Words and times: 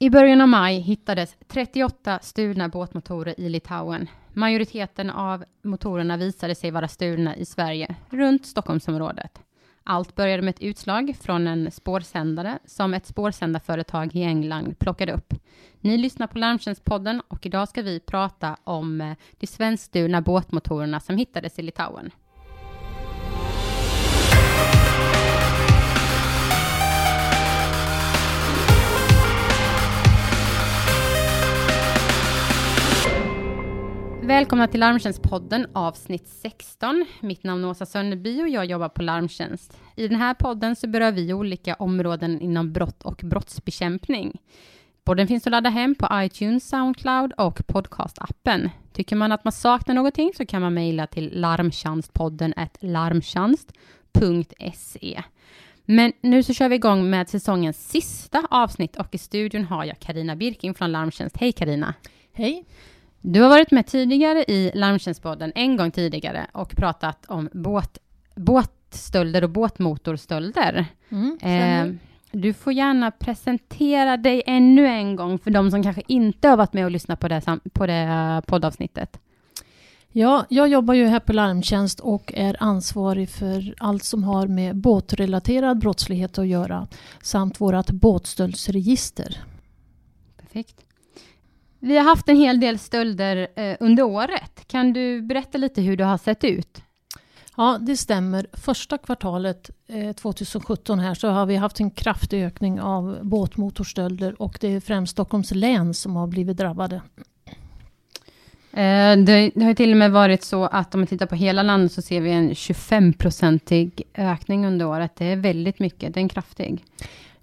I 0.00 0.10
början 0.10 0.40
av 0.40 0.48
maj 0.48 0.80
hittades 0.80 1.36
38 1.48 2.18
stulna 2.22 2.68
båtmotorer 2.68 3.40
i 3.40 3.48
Litauen. 3.48 4.08
Majoriteten 4.32 5.10
av 5.10 5.44
motorerna 5.62 6.16
visade 6.16 6.54
sig 6.54 6.70
vara 6.70 6.88
stulna 6.88 7.36
i 7.36 7.44
Sverige, 7.44 7.94
runt 8.10 8.46
Stockholmsområdet. 8.46 9.38
Allt 9.84 10.14
började 10.14 10.42
med 10.42 10.54
ett 10.54 10.62
utslag 10.62 11.16
från 11.20 11.46
en 11.46 11.70
spårsändare 11.70 12.58
som 12.64 12.94
ett 12.94 13.06
spårsändarföretag 13.06 14.16
i 14.16 14.22
England 14.22 14.78
plockade 14.78 15.12
upp. 15.12 15.34
Ni 15.80 15.98
lyssnar 15.98 16.26
på 16.26 16.38
Larmtjänstpodden 16.38 17.22
och 17.28 17.46
idag 17.46 17.68
ska 17.68 17.82
vi 17.82 18.00
prata 18.00 18.56
om 18.64 19.00
eh, 19.00 19.16
de 19.38 19.46
svenskstulna 19.46 20.20
båtmotorerna 20.20 21.00
som 21.00 21.16
hittades 21.16 21.58
i 21.58 21.62
Litauen. 21.62 22.10
Välkomna 34.28 34.68
till 34.68 34.80
Larmtjänstpodden 34.80 35.66
avsnitt 35.72 36.28
16. 36.28 37.06
Mitt 37.20 37.44
namn 37.44 37.64
är 37.64 37.68
Åsa 37.68 37.86
Sönderby 37.86 38.42
och 38.42 38.48
jag 38.48 38.64
jobbar 38.64 38.88
på 38.88 39.02
Larmtjänst. 39.02 39.78
I 39.96 40.08
den 40.08 40.18
här 40.18 40.34
podden 40.34 40.76
så 40.76 40.88
berör 40.88 41.12
vi 41.12 41.32
olika 41.32 41.74
områden 41.74 42.40
inom 42.40 42.72
brott 42.72 43.02
och 43.02 43.20
brottsbekämpning. 43.24 44.40
Podden 45.04 45.26
finns 45.26 45.46
att 45.46 45.50
ladda 45.50 45.70
hem 45.70 45.94
på 45.94 46.08
iTunes, 46.12 46.68
Soundcloud 46.68 47.32
och 47.32 47.66
podcastappen. 47.66 48.70
Tycker 48.92 49.16
man 49.16 49.32
att 49.32 49.44
man 49.44 49.52
saknar 49.52 49.94
någonting 49.94 50.32
så 50.36 50.46
kan 50.46 50.62
man 50.62 50.74
mejla 50.74 51.06
till 51.06 51.40
larmtjänstpodden 51.40 52.54
larmtjänst.se. 52.80 55.22
Men 55.84 56.12
nu 56.20 56.42
så 56.42 56.54
kör 56.54 56.68
vi 56.68 56.74
igång 56.74 57.10
med 57.10 57.28
säsongens 57.28 57.88
sista 57.88 58.46
avsnitt 58.50 58.96
och 58.96 59.14
i 59.14 59.18
studion 59.18 59.64
har 59.64 59.84
jag 59.84 59.98
Karina 59.98 60.36
Birking 60.36 60.74
från 60.74 60.92
Larmtjänst. 60.92 61.36
Hej 61.36 61.52
Karina! 61.52 61.94
Hej! 62.32 62.64
Du 63.20 63.40
har 63.40 63.48
varit 63.48 63.70
med 63.70 63.86
tidigare 63.86 64.44
i 64.48 64.70
Larmtjänstpodden, 64.74 65.52
en 65.54 65.76
gång 65.76 65.90
tidigare, 65.90 66.46
och 66.52 66.76
pratat 66.76 67.26
om 67.26 67.48
båt, 67.52 67.98
båtstölder 68.34 69.44
och 69.44 69.50
båtmotorstölder. 69.50 70.86
Mm, 71.08 71.38
eh, 71.42 71.94
du 72.32 72.52
får 72.52 72.72
gärna 72.72 73.10
presentera 73.10 74.16
dig 74.16 74.42
ännu 74.46 74.86
en 74.86 75.16
gång 75.16 75.38
för 75.38 75.50
de 75.50 75.70
som 75.70 75.82
kanske 75.82 76.02
inte 76.06 76.48
har 76.48 76.56
varit 76.56 76.72
med 76.72 76.84
och 76.84 76.90
lyssnat 76.90 77.20
på 77.20 77.28
det, 77.28 77.42
på 77.72 77.86
det 77.86 78.42
poddavsnittet. 78.46 79.20
Ja, 80.12 80.46
jag 80.48 80.68
jobbar 80.68 80.94
ju 80.94 81.06
här 81.06 81.20
på 81.20 81.32
Larmtjänst 81.32 82.00
och 82.00 82.32
är 82.36 82.56
ansvarig 82.60 83.30
för 83.30 83.74
allt 83.78 84.04
som 84.04 84.24
har 84.24 84.46
med 84.46 84.76
båtrelaterad 84.76 85.78
brottslighet 85.78 86.38
att 86.38 86.46
göra 86.46 86.86
samt 87.22 87.60
vårt 87.60 87.90
båtstöldsregister. 87.90 89.44
Perfekt. 90.36 90.87
Vi 91.80 91.96
har 91.96 92.04
haft 92.04 92.28
en 92.28 92.36
hel 92.36 92.60
del 92.60 92.78
stölder 92.78 93.48
eh, 93.56 93.76
under 93.80 94.02
året. 94.02 94.64
Kan 94.66 94.92
du 94.92 95.22
berätta 95.22 95.58
lite 95.58 95.82
hur 95.82 95.96
det 95.96 96.04
har 96.04 96.18
sett 96.18 96.44
ut? 96.44 96.82
Ja, 97.56 97.78
det 97.80 97.96
stämmer. 97.96 98.46
Första 98.52 98.98
kvartalet 98.98 99.70
eh, 99.86 100.12
2017 100.12 100.98
här 100.98 101.14
så 101.14 101.28
har 101.28 101.46
vi 101.46 101.56
haft 101.56 101.80
en 101.80 101.90
kraftig 101.90 102.44
ökning 102.44 102.80
av 102.80 103.18
båtmotorstölder 103.22 104.42
och 104.42 104.58
det 104.60 104.68
är 104.68 104.80
främst 104.80 105.12
Stockholms 105.12 105.50
län 105.50 105.94
som 105.94 106.16
har 106.16 106.26
blivit 106.26 106.56
drabbade. 106.56 106.96
Eh, 108.72 109.16
det, 109.16 109.50
det, 109.54 109.64
har 109.64 109.74
till 109.74 109.90
och 109.90 109.96
med 109.96 110.12
varit 110.12 110.42
så 110.42 110.64
att 110.64 110.94
om 110.94 111.00
vi 111.00 111.06
tittar 111.06 111.26
på 111.26 111.34
hela 111.34 111.62
landet 111.62 111.92
så 111.92 112.02
ser 112.02 112.20
vi 112.20 112.30
en 112.30 112.50
25-procentig 112.50 114.02
ökning 114.14 114.66
under 114.66 114.86
året. 114.86 115.16
Det 115.16 115.24
är 115.26 115.36
väldigt 115.36 115.78
mycket, 115.78 116.14
det 116.14 116.20
är 116.20 116.22
en 116.22 116.28
kraftig. 116.28 116.84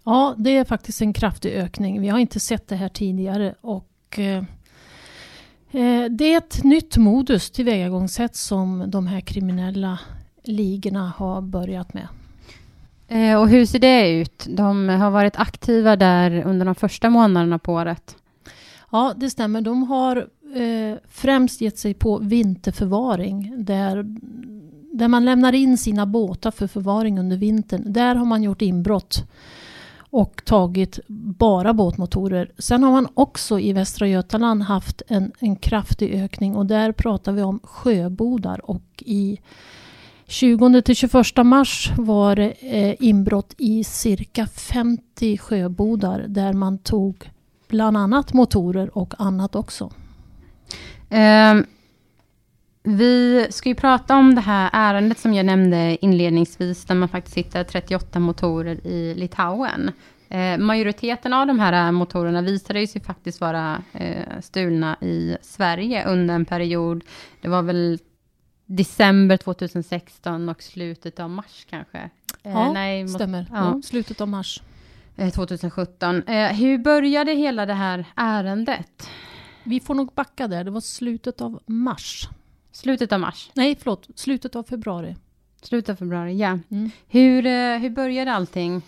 Ja, 0.03 0.35
det 0.37 0.57
är 0.57 0.65
faktiskt 0.65 1.01
en 1.01 1.13
kraftig 1.13 1.51
ökning. 1.51 2.01
Vi 2.01 2.07
har 2.07 2.19
inte 2.19 2.39
sett 2.39 2.67
det 2.67 2.75
här 2.75 2.89
tidigare 2.89 3.55
och 3.61 3.87
Eh, 4.19 4.37
eh, 5.71 6.05
det 6.09 6.33
är 6.33 6.37
ett 6.37 6.63
nytt 6.63 6.97
modus 6.97 7.51
tillvägagångssätt 7.51 8.35
som 8.35 8.83
de 8.87 9.07
här 9.07 9.21
kriminella 9.21 9.99
ligorna 10.43 11.13
har 11.17 11.41
börjat 11.41 11.93
med. 11.93 12.07
Eh, 13.07 13.39
och 13.39 13.49
hur 13.49 13.65
ser 13.65 13.79
det 13.79 14.09
ut? 14.09 14.45
De 14.49 14.89
har 14.89 15.11
varit 15.11 15.35
aktiva 15.35 15.95
där 15.95 16.43
under 16.45 16.65
de 16.65 16.75
första 16.75 17.09
månaderna 17.09 17.59
på 17.59 17.73
året. 17.73 18.15
Ja, 18.91 19.13
det 19.17 19.29
stämmer. 19.29 19.61
De 19.61 19.83
har 19.83 20.17
eh, 20.55 20.97
främst 21.09 21.61
gett 21.61 21.77
sig 21.77 21.93
på 21.93 22.17
vinterförvaring 22.17 23.65
där, 23.65 24.05
där 24.93 25.07
man 25.07 25.25
lämnar 25.25 25.53
in 25.53 25.77
sina 25.77 26.05
båtar 26.05 26.51
för 26.51 26.67
förvaring 26.67 27.19
under 27.19 27.37
vintern. 27.37 27.93
Där 27.93 28.15
har 28.15 28.25
man 28.25 28.43
gjort 28.43 28.61
inbrott 28.61 29.27
och 30.15 30.41
tagit 30.45 30.99
bara 31.07 31.73
båtmotorer. 31.73 32.51
Sen 32.57 32.83
har 32.83 32.91
man 32.91 33.07
också 33.13 33.59
i 33.59 33.73
Västra 33.73 34.07
Götaland 34.07 34.63
haft 34.63 35.01
en, 35.07 35.31
en 35.39 35.55
kraftig 35.55 36.23
ökning 36.23 36.55
och 36.55 36.65
där 36.65 36.91
pratar 36.91 37.31
vi 37.31 37.41
om 37.41 37.59
sjöbodar 37.63 38.69
och 38.69 38.83
i 38.97 39.39
20 40.27 40.81
till 40.81 40.95
21 40.95 41.15
mars 41.43 41.91
var 41.97 42.35
det 42.35 42.53
eh, 42.59 42.95
inbrott 42.99 43.53
i 43.57 43.83
cirka 43.83 44.47
50 44.47 45.37
sjöbodar 45.37 46.25
där 46.27 46.53
man 46.53 46.77
tog 46.77 47.31
bland 47.67 47.97
annat 47.97 48.33
motorer 48.33 48.97
och 48.97 49.13
annat 49.17 49.55
också. 49.55 49.91
Um, 51.09 51.65
vi 52.85 53.47
ska 53.49 53.69
ju 53.69 53.75
prata 53.75 54.15
om 54.15 54.35
det 54.35 54.41
här 54.41 54.69
ärendet 54.73 55.17
som 55.17 55.33
jag 55.33 55.45
nämnde 55.45 55.97
inledningsvis, 56.01 56.85
där 56.85 56.95
man 56.95 57.09
faktiskt 57.09 57.37
hittar 57.37 57.63
38 57.63 58.19
motorer 58.19 58.87
i 58.87 59.15
Litauen. 59.15 59.91
Eh, 60.29 60.57
majoriteten 60.57 61.33
av 61.33 61.47
de 61.47 61.59
här 61.59 61.91
motorerna 61.91 62.41
visade 62.41 62.87
sig 62.87 63.01
faktiskt 63.01 63.41
vara 63.41 63.81
eh, 63.93 64.39
stulna 64.41 64.97
i 65.01 65.37
Sverige 65.41 66.05
under 66.05 66.35
en 66.35 66.45
period. 66.45 67.03
Det 67.41 67.47
var 67.47 67.61
väl 67.61 67.99
december 68.65 69.37
2016 69.37 70.49
och 70.49 70.63
slutet 70.63 71.19
av 71.19 71.29
mars 71.29 71.65
kanske? 71.69 71.97
Eh, 72.43 72.51
ja, 72.51 72.71
nej, 72.71 73.07
stämmer. 73.07 73.47
Ja. 73.51 73.57
Ja, 73.75 73.81
slutet 73.83 74.21
av 74.21 74.27
mars. 74.27 74.61
2017. 75.33 76.23
Eh, 76.27 76.35
eh, 76.35 76.53
hur 76.53 76.77
började 76.77 77.31
hela 77.31 77.65
det 77.65 77.73
här 77.73 78.05
ärendet? 78.15 79.09
Vi 79.63 79.79
får 79.79 79.93
nog 79.93 80.13
backa 80.15 80.47
där. 80.47 80.63
Det 80.63 80.71
var 80.71 80.81
slutet 80.81 81.41
av 81.41 81.59
mars. 81.65 82.29
Slutet 82.75 83.13
av 83.13 83.19
mars? 83.19 83.49
Nej, 83.53 83.77
förlåt. 83.79 84.07
Slutet 84.15 84.55
av 84.55 84.63
februari. 84.63 85.15
Slutet 85.61 85.89
av 85.89 85.95
februari, 85.95 86.37
ja. 86.37 86.59
Mm. 86.71 86.91
Hur, 87.07 87.45
eh, 87.45 87.77
hur 87.77 87.89
började 87.89 88.33
allting? 88.33 88.81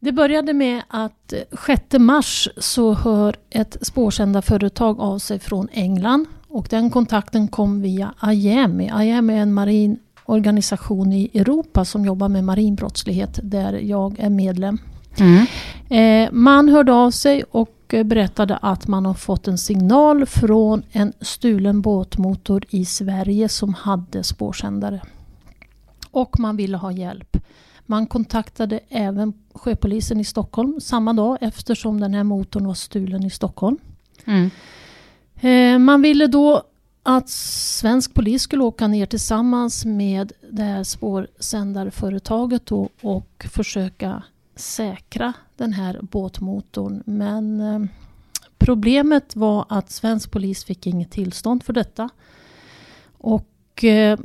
Det 0.00 0.12
började 0.12 0.52
med 0.52 0.82
att 0.88 1.34
6 1.66 1.98
mars 1.98 2.48
så 2.56 2.94
hör 2.94 3.36
ett 3.50 3.76
spårsändarföretag 3.80 5.00
av 5.00 5.18
sig 5.18 5.38
från 5.38 5.68
England 5.72 6.26
och 6.48 6.66
den 6.70 6.90
kontakten 6.90 7.48
kom 7.48 7.82
via 7.82 8.14
IAMI. 8.22 8.84
IAMI 8.84 9.34
är 9.34 9.38
en 9.38 9.54
marin 9.54 9.98
organisation 10.24 11.12
i 11.12 11.30
Europa 11.34 11.84
som 11.84 12.04
jobbar 12.04 12.28
med 12.28 12.44
marinbrottslighet 12.44 13.40
där 13.42 13.72
jag 13.72 14.20
är 14.20 14.30
medlem. 14.30 14.78
Mm. 15.18 15.46
Eh, 15.90 16.32
man 16.32 16.68
hörde 16.68 16.92
av 16.92 17.10
sig 17.10 17.42
och 17.42 17.83
berättade 18.02 18.56
att 18.56 18.88
man 18.88 19.06
har 19.06 19.14
fått 19.14 19.48
en 19.48 19.58
signal 19.58 20.26
från 20.26 20.82
en 20.92 21.12
stulen 21.20 21.80
båtmotor 21.80 22.64
i 22.70 22.84
Sverige 22.84 23.48
som 23.48 23.74
hade 23.74 24.22
spårsändare. 24.22 25.00
Och 26.10 26.40
man 26.40 26.56
ville 26.56 26.76
ha 26.76 26.92
hjälp. 26.92 27.36
Man 27.86 28.06
kontaktade 28.06 28.80
även 28.88 29.32
sjöpolisen 29.54 30.20
i 30.20 30.24
Stockholm 30.24 30.80
samma 30.80 31.12
dag 31.12 31.38
eftersom 31.40 32.00
den 32.00 32.14
här 32.14 32.24
motorn 32.24 32.66
var 32.66 32.74
stulen 32.74 33.24
i 33.24 33.30
Stockholm. 33.30 33.78
Mm. 34.24 34.50
Eh, 35.40 35.78
man 35.78 36.02
ville 36.02 36.26
då 36.26 36.62
att 37.02 37.28
svensk 37.28 38.14
polis 38.14 38.42
skulle 38.42 38.64
åka 38.64 38.86
ner 38.86 39.06
tillsammans 39.06 39.84
med 39.84 40.32
det 40.50 40.62
här 40.62 40.84
spårsändarföretaget 40.84 42.72
och 43.02 43.46
försöka 43.50 44.22
säkra 44.56 45.32
den 45.56 45.72
här 45.72 45.98
båtmotorn. 46.02 47.02
Men 47.06 47.60
eh, 47.60 47.80
problemet 48.58 49.36
var 49.36 49.66
att 49.68 49.90
svensk 49.90 50.30
polis 50.30 50.64
fick 50.64 50.86
inget 50.86 51.10
tillstånd 51.10 51.62
för 51.62 51.72
detta. 51.72 52.08
Och 53.18 53.84
eh, 53.84 54.18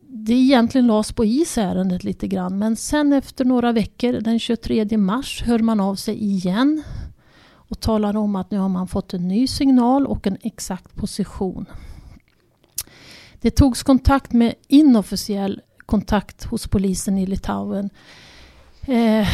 det 0.00 0.34
egentligen 0.34 0.86
lades 0.86 1.12
på 1.12 1.24
is 1.24 1.58
ärendet 1.58 2.04
lite 2.04 2.28
grann. 2.28 2.58
Men 2.58 2.76
sen 2.76 3.12
efter 3.12 3.44
några 3.44 3.72
veckor, 3.72 4.12
den 4.12 4.38
23 4.38 4.98
mars, 4.98 5.42
hör 5.42 5.58
man 5.58 5.80
av 5.80 5.94
sig 5.94 6.24
igen 6.24 6.82
och 7.50 7.80
talar 7.80 8.16
om 8.16 8.36
att 8.36 8.50
nu 8.50 8.58
har 8.58 8.68
man 8.68 8.88
fått 8.88 9.14
en 9.14 9.28
ny 9.28 9.46
signal 9.46 10.06
och 10.06 10.26
en 10.26 10.36
exakt 10.40 10.96
position. 10.96 11.66
Det 13.40 13.50
togs 13.50 13.82
kontakt 13.82 14.32
med 14.32 14.54
inofficiell 14.68 15.60
kontakt 15.86 16.44
hos 16.44 16.68
polisen 16.68 17.18
i 17.18 17.26
Litauen. 17.26 17.90
Eh, 18.86 19.28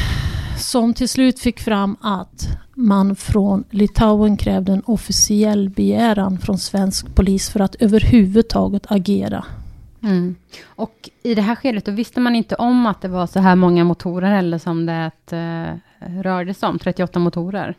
som 0.58 0.94
till 0.94 1.08
slut 1.08 1.38
fick 1.40 1.60
fram 1.60 1.96
att 2.00 2.48
man 2.74 3.16
från 3.16 3.64
Litauen 3.70 4.36
krävde 4.36 4.72
en 4.72 4.82
officiell 4.86 5.70
begäran 5.70 6.38
från 6.38 6.58
svensk 6.58 7.14
polis 7.14 7.50
för 7.50 7.60
att 7.60 7.74
överhuvudtaget 7.74 8.82
agera 8.88 9.44
Mm. 10.02 10.34
Och 10.66 11.10
i 11.22 11.34
det 11.34 11.42
här 11.42 11.54
skedet, 11.54 11.84
då 11.84 11.92
visste 11.92 12.20
man 12.20 12.36
inte 12.36 12.54
om 12.54 12.86
att 12.86 13.00
det 13.00 13.08
var 13.08 13.26
så 13.26 13.40
här 13.40 13.56
många 13.56 13.84
motorer 13.84 14.38
eller 14.38 14.58
som 14.58 14.86
det 14.86 15.10
uh, 15.32 15.78
rörde 16.22 16.54
sig 16.54 16.68
om, 16.68 16.78
38 16.78 17.18
motorer? 17.18 17.74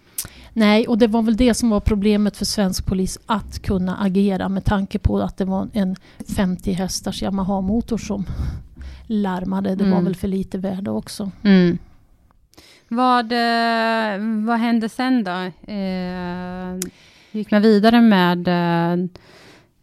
Nej, 0.53 0.87
och 0.87 0.97
det 0.97 1.07
var 1.07 1.21
väl 1.21 1.37
det 1.37 1.53
som 1.53 1.69
var 1.69 1.79
problemet 1.79 2.37
för 2.37 2.45
svensk 2.45 2.85
polis 2.85 3.19
att 3.25 3.59
kunna 3.61 3.95
agera 3.97 4.49
med 4.49 4.65
tanke 4.65 4.99
på 4.99 5.19
att 5.19 5.37
det 5.37 5.45
var 5.45 5.67
en 5.73 5.95
50 6.35 6.71
hästars 6.71 7.21
Yamaha-motor 7.21 7.97
som 7.97 8.25
larmade. 9.07 9.75
Det 9.75 9.83
var 9.83 9.91
Mm. 9.91 10.03
väl 10.05 10.15
för 10.15 10.27
lite 10.27 10.57
värde 10.57 10.91
också. 10.91 11.31
Mm. 11.43 11.77
Vad, 12.87 13.31
eh, 13.31 14.45
vad 14.45 14.59
hände 14.59 14.89
sen 14.89 15.23
då? 15.23 15.51
Eh, 15.73 16.79
gick 17.31 17.51
man 17.51 17.61
vidare 17.61 18.01
med 18.01 18.47
eh, 18.47 19.07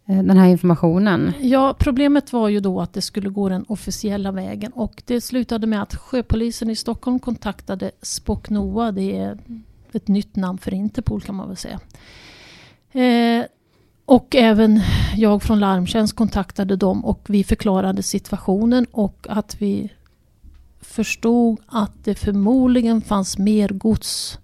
den 0.04 0.37
här 0.37 0.49
informationen? 0.49 1.32
Ja, 1.40 1.76
problemet 1.78 2.32
var 2.32 2.49
ju 2.49 2.60
då 2.60 2.81
att 2.81 2.93
det 2.93 3.02
skulle 3.02 3.28
gå 3.28 3.49
den 3.49 3.64
officiella 3.69 4.32
vägen 4.32 4.72
och 4.72 5.02
det 5.06 5.20
slutade 5.20 5.66
med 5.66 5.82
att 5.82 5.94
sjöpolisen 5.94 6.70
i 6.70 6.76
Stockholm 6.76 7.19
kontaktade 7.19 7.90
Spoknoa. 8.02 8.93
Det 8.93 9.16
är 9.16 9.38
ett 9.93 10.08
nytt 10.08 10.37
namn 10.37 10.58
för 10.58 10.75
Interpol 10.75 11.20
kan 11.20 11.34
man 11.34 11.49
väl 11.49 11.56
säga. 11.56 11.81
Eh, 12.93 13.44
och 14.04 14.34
även 14.37 14.81
jag 15.16 15.43
från 15.43 15.60
Larmtjänst 15.60 16.16
kontaktade 16.16 16.76
dem 16.76 17.04
och 17.04 17.25
vi 17.28 17.44
förklarade 17.44 18.02
situationen 18.02 18.87
och 18.93 19.26
att 19.31 19.56
vi 19.58 19.93
förstod 20.82 21.61
att 21.67 22.05
det 22.05 22.14
förmodligen 22.14 23.00
fanns 23.00 23.38
mer 23.38 23.69
gods 23.69 24.38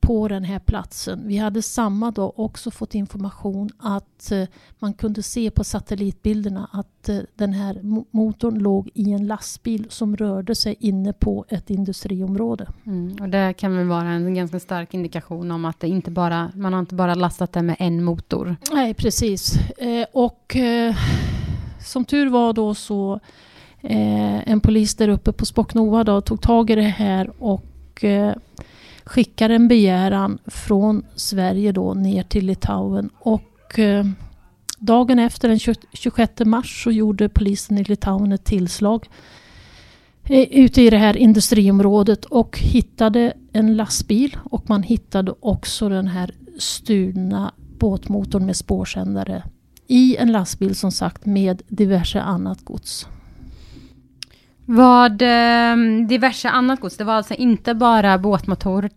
på 0.00 0.28
den 0.28 0.44
här 0.44 0.58
platsen. 0.58 1.22
Vi 1.26 1.36
hade 1.36 1.62
samma 1.62 2.10
dag 2.10 2.32
också 2.38 2.70
fått 2.70 2.94
information 2.94 3.70
att 3.78 4.32
eh, 4.32 4.42
man 4.78 4.94
kunde 4.94 5.22
se 5.22 5.50
på 5.50 5.64
satellitbilderna 5.64 6.68
att 6.72 7.08
eh, 7.08 7.18
den 7.34 7.52
här 7.52 7.74
mo- 7.74 8.04
motorn 8.10 8.58
låg 8.58 8.90
i 8.94 9.12
en 9.12 9.26
lastbil 9.26 9.86
som 9.90 10.16
rörde 10.16 10.54
sig 10.54 10.76
inne 10.80 11.12
på 11.12 11.44
ett 11.48 11.70
industriområde. 11.70 12.66
Mm. 12.86 13.16
Och 13.20 13.28
det 13.28 13.52
kan 13.52 13.76
väl 13.76 13.86
vara 13.86 14.08
en 14.08 14.34
ganska 14.34 14.60
stark 14.60 14.94
indikation 14.94 15.50
om 15.50 15.64
att 15.64 15.80
det 15.80 15.88
inte 15.88 16.10
bara, 16.10 16.50
man 16.54 16.72
har 16.72 16.80
inte 16.80 16.94
bara 16.94 17.14
lastat 17.14 17.52
det 17.52 17.62
med 17.62 17.76
en 17.78 18.04
motor. 18.04 18.56
Nej, 18.72 18.94
precis. 18.94 19.56
Eh, 19.78 20.06
och 20.12 20.56
som 21.80 22.04
tur 22.04 22.28
var 22.28 22.52
då 22.52 22.74
så 22.74 23.20
en 24.46 24.60
polis 24.60 24.94
där 24.94 25.08
uppe 25.08 25.32
på 25.32 25.46
Spocknova 25.46 26.04
då 26.04 26.20
tog 26.20 26.40
tag 26.40 26.70
i 26.70 26.74
det 26.74 26.82
här 26.82 27.30
och 27.38 28.04
eh, 28.04 28.34
skickade 29.04 29.54
en 29.54 29.68
begäran 29.68 30.38
från 30.46 31.04
Sverige 31.14 31.72
då 31.72 31.94
ner 31.94 32.22
till 32.22 32.46
Litauen. 32.46 33.10
Och 33.18 33.78
eh, 33.78 34.04
dagen 34.78 35.18
efter 35.18 35.48
den 35.48 35.58
26 35.92 36.32
mars 36.44 36.84
så 36.84 36.90
gjorde 36.90 37.28
polisen 37.28 37.78
i 37.78 37.84
Litauen 37.84 38.32
ett 38.32 38.44
tillslag 38.44 39.08
eh, 40.24 40.48
ute 40.50 40.82
i 40.82 40.90
det 40.90 40.98
här 40.98 41.16
industriområdet 41.16 42.24
och 42.24 42.58
hittade 42.58 43.32
en 43.52 43.76
lastbil 43.76 44.36
och 44.44 44.68
man 44.68 44.82
hittade 44.82 45.34
också 45.40 45.88
den 45.88 46.08
här 46.08 46.34
stulna 46.58 47.52
båtmotorn 47.78 48.46
med 48.46 48.56
spårsändare 48.56 49.42
i 49.86 50.16
en 50.16 50.32
lastbil 50.32 50.76
som 50.76 50.92
sagt 50.92 51.26
med 51.26 51.62
diverse 51.68 52.20
annat 52.20 52.64
gods. 52.64 53.08
Vad 54.66 55.22
eh, 55.22 56.06
diverse 56.08 56.48
annat 56.48 56.80
gods, 56.80 56.96
det 56.96 57.04
var 57.04 57.14
alltså 57.14 57.34
inte 57.34 57.74
bara 57.74 58.18
båtmotorer 58.18 58.90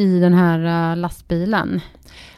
i 0.00 0.20
den 0.20 0.34
här 0.34 0.90
eh, 0.90 0.96
lastbilen? 0.96 1.80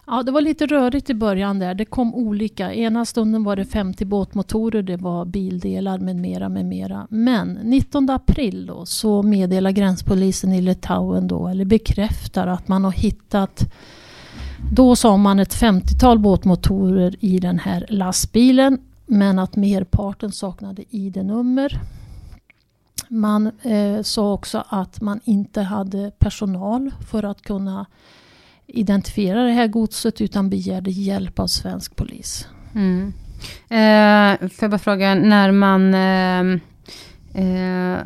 Ja, 0.06 0.22
det 0.22 0.32
var 0.32 0.40
lite 0.40 0.66
rörigt 0.66 1.10
i 1.10 1.14
början 1.14 1.58
där. 1.58 1.74
Det 1.74 1.84
kom 1.84 2.14
olika. 2.14 2.74
Ena 2.74 3.04
stunden 3.04 3.44
var 3.44 3.56
det 3.56 3.64
50 3.64 4.04
båtmotorer, 4.04 4.82
det 4.82 4.96
var 4.96 5.24
bildelar 5.24 5.98
med 5.98 6.16
mera, 6.16 6.48
med 6.48 6.64
mera. 6.66 7.06
Men 7.10 7.52
19 7.52 8.10
april 8.10 8.66
då 8.66 8.86
så 8.86 9.22
meddelar 9.22 9.70
gränspolisen 9.70 10.52
i 10.52 10.60
Litauen 10.60 11.28
då, 11.28 11.48
eller 11.48 11.64
bekräftar 11.64 12.46
att 12.46 12.68
man 12.68 12.84
har 12.84 12.92
hittat 12.92 13.72
då 14.72 14.96
sa 14.96 15.16
man 15.16 15.38
ett 15.38 15.54
50-tal 15.54 16.18
båtmotorer 16.18 17.14
i 17.20 17.38
den 17.38 17.58
här 17.58 17.86
lastbilen 17.88 18.78
men 19.06 19.38
att 19.38 19.56
merparten 19.56 20.32
saknade 20.32 20.84
ID-nummer. 20.90 21.80
Man 23.08 23.50
eh, 23.62 24.02
sa 24.02 24.32
också 24.32 24.64
att 24.68 25.00
man 25.00 25.20
inte 25.24 25.62
hade 25.62 26.10
personal 26.18 26.90
för 27.10 27.22
att 27.22 27.42
kunna 27.42 27.86
identifiera 28.66 29.42
det 29.42 29.52
här 29.52 29.66
godset 29.66 30.20
utan 30.20 30.50
begärde 30.50 30.90
hjälp 30.90 31.38
av 31.38 31.46
svensk 31.46 31.96
polis. 31.96 32.48
Mm. 32.74 33.12
Eh, 33.68 34.48
får 34.48 34.64
jag 34.64 34.70
bara 34.70 34.78
fråga, 34.78 35.14
när 35.14 35.52
man 35.52 35.94
eh, 35.94 36.60
eh, 37.44 37.98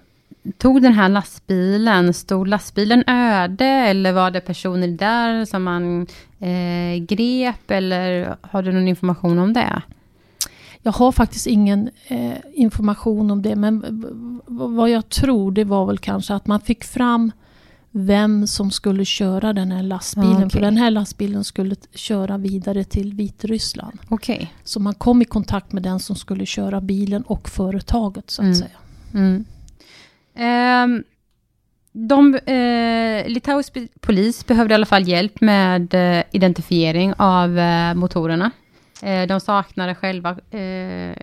tog 0.58 0.82
den 0.82 0.92
här 0.92 1.08
lastbilen, 1.08 2.14
stod 2.14 2.48
lastbilen 2.48 3.04
öde 3.06 3.64
eller 3.64 4.12
var 4.12 4.30
det 4.30 4.40
personer 4.40 4.88
där 4.88 5.44
som 5.44 5.62
man 5.62 6.06
eh, 6.38 7.04
grep 7.08 7.70
eller 7.70 8.36
har 8.40 8.62
du 8.62 8.72
någon 8.72 8.88
information 8.88 9.38
om 9.38 9.52
det? 9.52 9.82
Jag 10.82 10.92
har 10.92 11.12
faktiskt 11.12 11.46
ingen 11.46 11.90
eh, 12.06 12.32
information 12.54 13.30
om 13.30 13.42
det 13.42 13.56
men 13.56 13.84
vad 14.46 14.90
jag 14.90 15.08
tror 15.08 15.52
det 15.52 15.64
var 15.64 15.86
väl 15.86 15.98
kanske 15.98 16.34
att 16.34 16.46
man 16.46 16.60
fick 16.60 16.84
fram 16.84 17.32
vem 17.90 18.46
som 18.46 18.70
skulle 18.70 19.04
köra 19.04 19.52
den 19.52 19.72
här 19.72 19.82
lastbilen. 19.82 20.30
Ja, 20.30 20.36
okej. 20.38 20.50
För 20.50 20.60
den 20.60 20.76
här 20.76 20.90
lastbilen 20.90 21.44
skulle 21.44 21.76
köra 21.94 22.38
vidare 22.38 22.84
till 22.84 23.14
Vitryssland. 23.14 23.98
Okej. 24.08 24.54
Så 24.64 24.80
man 24.80 24.94
kom 24.94 25.22
i 25.22 25.24
kontakt 25.24 25.72
med 25.72 25.82
den 25.82 26.00
som 26.00 26.16
skulle 26.16 26.46
köra 26.46 26.80
bilen 26.80 27.22
och 27.22 27.48
företaget 27.48 28.30
så 28.30 28.42
att 28.42 28.46
Mm. 28.46 28.54
säga. 28.54 28.70
Mm. 29.14 29.44
Ehm, 30.34 31.04
de, 31.92 32.34
eh, 32.34 33.28
Litauisk 33.32 33.76
polis 34.00 34.46
behövde 34.46 34.72
i 34.72 34.74
alla 34.74 34.86
fall 34.86 35.08
hjälp 35.08 35.40
med 35.40 35.94
eh, 35.94 36.22
identifiering 36.32 37.14
av 37.16 37.58
eh, 37.58 37.94
motorerna. 37.94 38.50
Eh, 39.02 39.26
de 39.26 39.40
saknade 39.40 39.94
själva, 39.94 40.30
eh, 40.30 41.16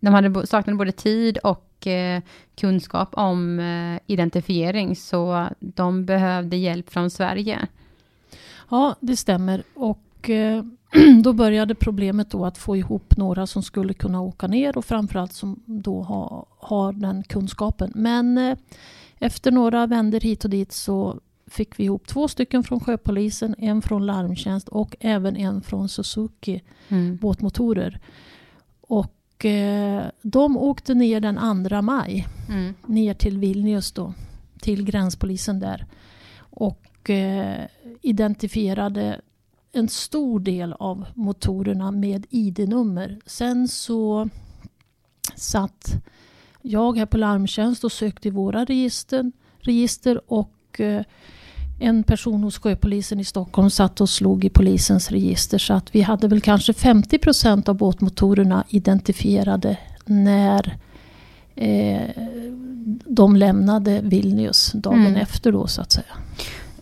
de 0.00 0.14
hade, 0.14 0.46
saknade 0.46 0.76
både 0.76 0.92
tid 0.92 1.38
och 1.38 1.86
eh, 1.86 2.22
kunskap 2.56 3.08
om 3.12 3.60
identifiering, 4.06 4.96
så 4.96 5.48
de 5.58 6.04
behövde 6.04 6.56
hjälp 6.56 6.90
från 6.90 7.10
Sverige. 7.10 7.66
Ja, 8.70 8.94
det 9.00 9.16
stämmer. 9.16 9.62
Och 9.74 10.30
då 11.22 11.32
började 11.32 11.74
problemet 11.74 12.30
då 12.30 12.46
att 12.46 12.58
få 12.58 12.76
ihop 12.76 13.16
några 13.16 13.46
som 13.46 13.62
skulle 13.62 13.94
kunna 13.94 14.20
åka 14.20 14.46
ner 14.46 14.78
och 14.78 14.84
framförallt 14.84 15.32
som 15.32 15.62
då 15.66 16.02
har, 16.02 16.46
har 16.58 16.92
den 16.92 17.22
kunskapen. 17.22 17.92
Men 17.94 18.56
efter 19.18 19.50
några 19.50 19.86
vänder 19.86 20.20
hit 20.20 20.44
och 20.44 20.50
dit 20.50 20.72
så 20.72 21.20
fick 21.46 21.78
vi 21.78 21.84
ihop 21.84 22.06
två 22.06 22.28
stycken 22.28 22.64
från 22.64 22.80
sjöpolisen, 22.80 23.54
en 23.58 23.82
från 23.82 24.06
larmtjänst 24.06 24.68
och 24.68 24.96
även 25.00 25.36
en 25.36 25.62
från 25.62 25.88
Suzuki 25.88 26.62
Mm. 26.88 27.16
båtmotorer. 27.16 28.00
Och 28.80 29.44
eh, 29.44 30.04
de 30.22 30.56
åkte 30.56 30.94
ner 30.94 31.20
den 31.20 31.66
2 31.68 31.82
maj 31.82 32.26
Mm. 32.48 32.74
ner 32.86 33.14
till 33.14 33.38
Vilnius 33.38 33.92
då, 33.92 34.14
till 34.60 34.84
gränspolisen 34.84 35.60
där. 35.60 35.86
Och 36.36 37.10
eh, 37.10 37.66
identifierade 38.02 39.20
en 39.72 39.88
stor 39.88 40.40
del 40.40 40.72
av 40.72 41.04
motorerna 41.14 41.90
med 41.90 42.26
ID-nummer. 42.30 43.20
Sen 43.26 43.68
så 43.68 44.28
satt 45.36 45.92
jag 46.62 46.98
här 46.98 47.06
på 47.06 47.16
Larmtjänst 47.18 47.84
och 47.84 47.92
sökte 47.92 48.28
i 48.28 48.30
våra 48.30 48.64
register, 48.64 49.32
register 49.58 50.32
och 50.32 50.53
eh, 50.80 51.00
en 51.78 52.02
person 52.02 52.42
hos 52.42 52.58
sjöpolisen 52.58 53.20
i 53.20 53.24
Stockholm 53.24 53.70
satt 53.70 54.00
och 54.00 54.08
slog 54.08 54.44
i 54.44 54.48
polisens 54.50 55.10
register. 55.10 55.58
Så 55.58 55.74
att 55.74 55.94
vi 55.94 56.00
hade 56.02 56.28
väl 56.28 56.40
kanske 56.40 56.72
50 56.72 57.18
procent 57.18 57.68
av 57.68 57.74
båtmotorerna 57.76 58.64
identifierade 58.68 59.76
när 60.06 60.76
eh, 61.56 62.08
de 63.06 63.36
lämnade 63.36 64.00
Vilnius 64.02 64.72
dagen 64.72 65.06
Mm. 65.06 65.16
efter 65.16 65.52
då 65.52 65.66
så 65.66 65.80
att 65.82 65.92
säga. 65.92 66.14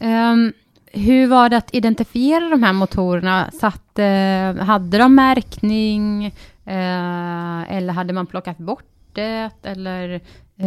Ehm, 0.01 0.53
hur 0.93 1.27
var 1.27 1.49
det 1.49 1.57
att 1.57 1.75
identifiera 1.75 2.49
de 2.49 2.63
här 2.63 2.73
motorerna? 2.73 3.51
Satt, 3.61 3.99
eh, 3.99 4.65
hade 4.65 4.99
de 4.99 5.15
märkning? 5.15 6.27
Eh, 6.67 7.73
eller 7.77 7.93
hade 7.93 8.13
man 8.13 8.27
plockat 8.27 8.59
bort 8.59 8.85
det? 9.13 9.51
Eller 9.63 10.21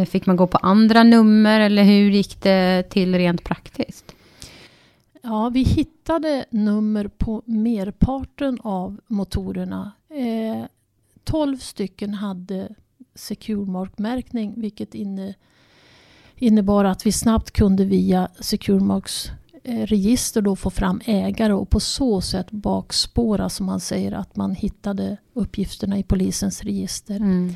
fick 0.04 0.26
man 0.26 0.36
gå 0.36 0.46
på 0.46 0.58
andra 0.58 1.02
nummer? 1.02 1.60
Eller 1.60 1.82
hur 1.82 2.10
gick 2.10 2.42
det 2.42 2.82
till 2.90 3.14
rent 3.14 3.44
praktiskt? 3.44 4.14
Ja, 5.22 5.48
vi 5.48 5.62
hittade 5.62 6.44
nummer 6.50 7.08
på 7.08 7.42
merparten 7.46 8.58
av 8.60 9.00
motorerna. 9.06 9.92
Eh, 10.10 10.66
12 11.24 11.58
stycken 11.58 12.14
hade 12.14 12.68
Secure 13.14 13.70
Mark-märkning 13.70 14.54
vilket 14.56 14.94
inne, 14.94 15.34
innebar 16.36 16.84
att 16.84 17.06
vi 17.06 17.12
snabbt 17.12 17.50
kunde 17.50 17.84
via 17.84 18.28
Secure 18.40 18.80
Marks 18.80 19.30
eh, 19.64 19.86
register 19.86 20.42
då 20.42 20.56
få 20.56 20.70
fram 20.70 21.00
ägare 21.04 21.52
och 21.52 21.70
på 21.70 21.80
så 21.80 22.20
sätt 22.20 22.50
bakspåra 22.50 23.48
som 23.48 23.66
man 23.66 23.80
säger 23.80 24.12
att 24.12 24.36
man 24.36 24.54
hittade 24.54 25.16
uppgifterna 25.32 25.98
i 25.98 26.02
polisens 26.02 26.62
register. 26.62 27.16
Mm. 27.16 27.54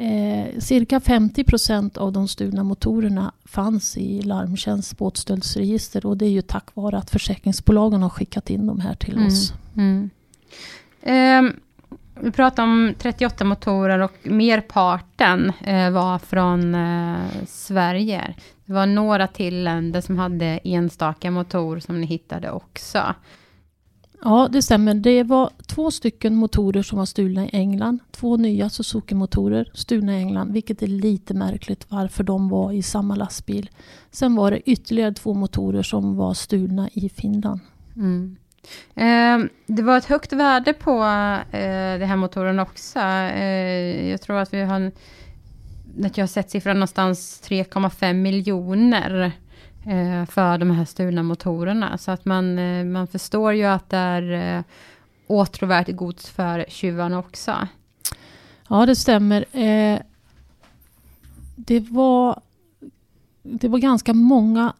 Eh, 0.00 0.58
cirka 0.58 1.00
50 1.00 1.44
procent 1.44 1.96
av 1.96 2.12
de 2.12 2.28
stulna 2.28 2.64
motorerna 2.64 3.32
fanns 3.44 3.96
i 3.96 4.22
Larmtjänsts 4.22 4.98
båtstöldsregister 4.98 6.06
och 6.06 6.16
det 6.16 6.24
är 6.26 6.30
ju 6.30 6.42
tack 6.42 6.66
vare 6.74 6.98
att 6.98 7.10
försäkringsbolagen 7.10 8.02
har 8.02 8.08
skickat 8.08 8.50
in 8.50 8.66
de 8.66 8.80
här 8.80 8.94
till 8.94 9.14
Mm. 9.14 9.26
oss. 9.26 9.52
Mm. 9.76 10.10
Ehm, 11.02 11.52
vi 12.20 12.30
pratar 12.30 12.62
om 12.62 12.94
38 12.98 13.44
motorer 13.44 13.98
och 13.98 14.12
merparten 14.22 15.52
eh, 15.60 15.90
var 15.90 16.18
från 16.18 16.74
eh, 16.74 17.20
Sverige. 17.48 18.34
Det 18.64 18.72
var 18.72 18.86
några 18.86 19.26
till 19.26 19.64
länder 19.64 20.00
som 20.00 20.18
hade 20.18 20.60
enstaka 20.64 21.30
motor 21.30 21.78
som 21.80 22.00
ni 22.00 22.06
hittade 22.06 22.50
också. 22.50 23.14
Ja, 24.22 24.48
det 24.52 24.62
stämmer. 24.62 24.94
Det 24.94 25.22
var 25.22 25.50
två 25.66 25.90
stycken 25.90 26.36
motorer 26.36 26.82
som 26.82 26.98
var 26.98 27.06
stulna 27.06 27.44
i 27.46 27.50
England. 27.52 27.98
Två 28.10 28.36
nya 28.36 28.68
Suzuki-motorer 28.68 29.70
stulna 29.74 30.18
i 30.18 30.20
England, 30.20 30.52
vilket 30.52 30.82
är 30.82 30.86
lite 30.86 31.34
märkligt 31.34 31.86
varför 31.88 32.24
de 32.24 32.48
var 32.48 32.72
i 32.72 32.82
samma 32.82 33.14
lastbil. 33.14 33.70
Sen 34.10 34.34
var 34.34 34.50
det 34.50 34.70
ytterligare 34.70 35.14
två 35.14 35.34
motorer 35.34 35.82
som 35.82 36.16
var 36.16 36.34
stulna 36.34 36.88
i 36.92 37.08
Finland. 37.08 37.60
Mm. 37.96 38.36
Eh, 38.94 39.50
det 39.66 39.82
var 39.82 39.96
ett 39.96 40.04
högt 40.04 40.32
värde 40.32 40.72
på 40.72 41.02
eh, 41.52 41.98
de 41.98 42.06
här 42.06 42.16
motorerna 42.16 42.62
också. 42.62 42.98
Eh, 42.98 44.10
jag 44.10 44.20
tror 44.20 44.38
att 44.38 44.54
vi 44.54 44.60
har, 44.62 44.92
att 46.04 46.16
jag 46.16 46.22
har 46.22 46.28
sett 46.28 46.50
siffran 46.50 46.76
någonstans 46.76 47.42
3,5 47.48 48.12
miljoner 48.12 49.20
eh, 49.22 49.32
för 50.26 50.58
de 50.58 50.70
här 50.70 50.84
stulna 50.84 51.22
motorerna. 51.22 51.98
Så 51.98 52.10
att 52.10 52.24
man, 52.24 52.58
eh, 52.58 52.84
man 52.84 53.06
förstår 53.06 53.52
ju 53.52 53.64
att 53.64 53.90
det 53.90 53.96
är 53.96 54.56
eh, 54.56 54.64
åtråvärt 55.26 55.88
gods 55.88 56.30
för 56.30 56.64
tjuvarna 56.68 57.18
också. 57.18 57.68
Ja, 58.68 58.86
det 58.86 58.96
stämmer. 58.96 59.44
Eh, 59.52 59.98
det 61.56 61.80
var 61.80 62.40
det 63.42 63.68
var 63.68 63.78
ganska 63.78 64.14
många, 64.14 64.72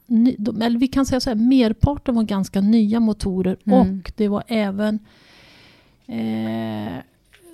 eller 0.62 0.78
vi 0.78 0.88
kan 0.88 1.06
säga 1.06 1.20
så 1.20 1.30
här, 1.30 1.34
merparten 1.36 2.14
var 2.14 2.22
ganska 2.22 2.60
nya 2.60 3.00
motorer 3.00 3.56
Mm. 3.66 3.78
och 3.78 4.12
det 4.16 4.28
var 4.28 4.42
även 4.46 4.98
eh, 6.06 6.98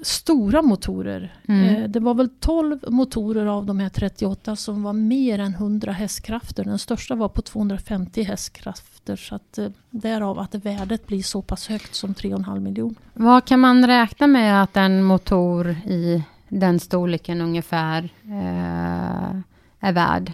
stora 0.06 0.62
motorer. 0.62 1.34
Mm. 1.48 1.64
Eh, 1.64 1.88
det 1.88 2.00
var 2.00 2.14
väl 2.14 2.28
12 2.28 2.78
motorer 2.88 3.46
av 3.46 3.66
de 3.66 3.78
här 3.78 3.88
38 3.88 4.56
som 4.56 4.82
var 4.82 4.92
mer 4.92 5.38
än 5.38 5.54
100 5.54 5.92
hästkrafter. 5.92 6.64
Den 6.64 6.78
största 6.78 7.14
var 7.14 7.28
på 7.28 7.42
250 7.42 8.22
hästkrafter 8.22 9.16
så 9.16 9.34
att 9.34 9.58
eh, 9.58 9.68
därav 9.90 10.38
att 10.38 10.54
värdet 10.54 11.06
blir 11.06 11.22
så 11.22 11.42
pass 11.42 11.68
högt 11.68 11.94
som 11.94 12.14
3,5 12.14 12.60
miljoner. 12.60 12.96
Vad 13.14 13.44
kan 13.44 13.60
man 13.60 13.86
räkna 13.86 14.26
med 14.26 14.62
att 14.62 14.76
en 14.76 15.02
motor 15.02 15.70
i 15.70 16.22
den 16.48 16.80
storleken 16.80 17.40
ungefär 17.40 18.04
eh, 18.24 19.40
är 19.80 19.92
värd? 19.92 20.32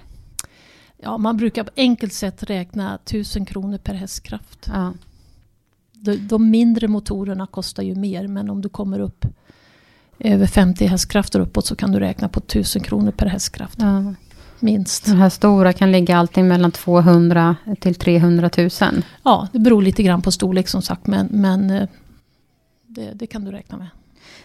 Ja, 0.96 1.18
man 1.18 1.36
brukar 1.36 1.64
på 1.64 1.70
enkelt 1.76 2.12
sätt 2.12 2.42
räkna 2.42 2.94
1000 2.94 3.44
kronor 3.44 3.78
per 3.78 3.94
hästkraft. 3.94 4.68
Ja. 4.72 4.92
De, 5.92 6.16
de 6.16 6.50
mindre 6.50 6.88
motorerna 6.88 7.46
kostar 7.46 7.82
ju 7.82 7.94
mer 7.94 8.26
men 8.26 8.50
om 8.50 8.62
du 8.62 8.68
kommer 8.68 8.98
upp 9.00 9.26
över 10.24 10.46
50 10.46 10.86
hästkrafter 10.86 11.40
uppåt 11.40 11.66
så 11.66 11.76
kan 11.76 11.92
du 11.92 12.00
räkna 12.00 12.28
på 12.28 12.40
1000 12.40 12.82
kronor 12.82 13.10
per 13.10 13.26
hästkraft. 13.26 13.78
Ja. 13.80 14.14
Minst. 14.60 15.06
De 15.06 15.12
här 15.12 15.28
stora 15.28 15.72
kan 15.72 15.92
ligga 15.92 16.16
allting 16.16 16.48
mellan 16.48 16.70
200 16.70 17.56
till 17.80 17.94
300 17.94 18.50
000. 18.58 18.70
Ja, 19.22 19.48
det 19.52 19.58
beror 19.58 19.82
lite 19.82 20.02
grann 20.02 20.22
på 20.22 20.30
storlek 20.32 20.68
som 20.68 20.82
sagt 20.82 21.06
men, 21.06 21.28
men 21.30 21.70
eh, 21.70 21.88
det, 22.86 23.12
det 23.14 23.26
kan 23.26 23.44
du 23.44 23.50
räkna 23.50 23.78
med. 23.78 23.88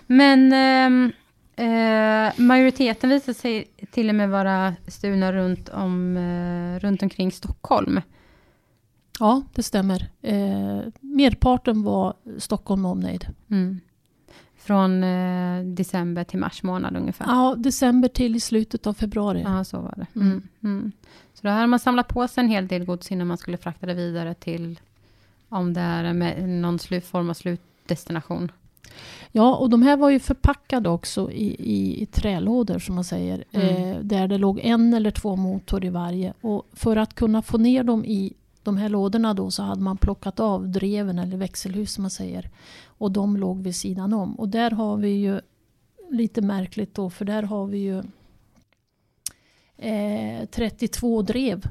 Men 0.07 0.53
ehm, 0.53 1.12
eh, 1.55 2.46
majoriteten 2.46 3.10
visar 3.10 3.34
sig 3.34 3.65
till 3.91 4.10
och 4.10 4.15
med 4.15 4.29
vara 4.29 4.74
stulna 4.88 5.34
runt, 5.34 5.69
om, 5.69 6.17
eh, 6.17 6.79
runt 6.79 7.03
omkring 7.03 7.31
Stockholm. 7.31 8.01
Ja, 9.19 9.41
det 9.53 9.63
stämmer. 9.63 10.10
Eh, 10.22 10.79
merparten 11.00 11.84
var 11.84 12.13
Stockholm 12.38 12.81
med 12.81 12.91
omnejd. 12.91 13.27
Mm. 13.51 13.79
Från 14.67 15.03
eh, 15.03 15.63
december 15.63 16.24
till 16.24 16.39
mars 16.39 16.63
månad 16.63 16.95
ungefär. 16.95 17.25
Ja, 17.25 17.55
december 17.57 18.07
till 18.07 18.36
i 18.36 18.39
slutet 18.39 18.88
av 18.88 18.93
februari. 18.93 19.41
Ja, 19.45 19.63
så 19.63 19.79
var 19.79 19.93
det. 19.97 20.19
Mm. 20.19 20.27
Mm. 20.29 20.43
Mm. 20.63 20.91
Så 21.33 21.47
då 21.47 21.50
hade 21.50 21.67
man 21.67 21.79
samlat 21.79 22.07
på 22.07 22.27
sig 22.27 22.43
en 22.43 22.50
hel 22.50 22.67
del 22.67 22.86
gods 22.86 23.12
innan 23.12 23.27
man 23.27 23.38
skulle 23.38 23.57
frakta 23.57 23.86
det 23.86 23.93
vidare 23.93 24.33
till 24.33 24.79
om 25.50 25.74
det 25.74 25.81
är 25.81 26.13
med 26.13 26.50
någon 26.50 26.79
slu, 26.79 27.01
form 27.01 27.29
av 27.29 27.33
slutdestination. 27.33 28.51
Ja, 29.31 29.55
och 29.55 29.69
de 29.69 29.81
här 29.81 29.97
var 29.97 30.09
ju 30.09 30.19
förpackade 30.19 30.89
också 30.89 31.31
i, 31.31 31.55
i, 31.59 32.01
i 32.01 32.05
trälådor 32.05 32.79
som 32.79 32.95
man 32.95 33.03
säger. 33.03 33.43
Mm. 33.51 33.91
Eh, 33.91 33.97
där 34.01 34.27
det 34.27 34.38
låg 34.38 34.59
en 34.59 34.93
eller 34.93 35.12
två 35.12 35.36
motor 35.36 35.86
i 35.86 35.89
varje. 35.89 36.33
Och 36.41 36.67
för 36.74 36.95
att 36.95 37.13
kunna 37.13 37.41
få 37.41 37.57
ner 37.57 37.83
dem 37.83 38.05
i 38.05 38.33
de 38.67 38.77
här 38.77 38.89
lådorna 38.89 39.33
då 39.33 39.51
så 39.51 39.63
hade 39.63 39.81
man 39.81 39.97
plockat 39.97 40.39
av 40.39 40.69
dreven 40.69 41.19
eller 41.19 41.38
växelhus 41.38 41.93
som 41.93 42.01
man 42.01 42.12
säger. 42.12 42.50
Och 42.86 43.12
de 43.12 43.38
låg 43.38 43.63
vid 43.63 43.75
sidan 43.75 44.13
om. 44.13 44.36
Och 44.36 44.50
där 44.50 44.71
har 44.71 44.97
vi 44.97 45.09
ju 45.09 45.41
lite 46.12 46.41
märkligt 46.41 46.95
då 46.95 47.09
för 47.09 47.25
där 47.25 47.43
har 47.43 47.65
vi 47.67 47.77
ju 47.77 48.03
eh, 49.77 50.45
32 50.45 51.21
drev. 51.21 51.67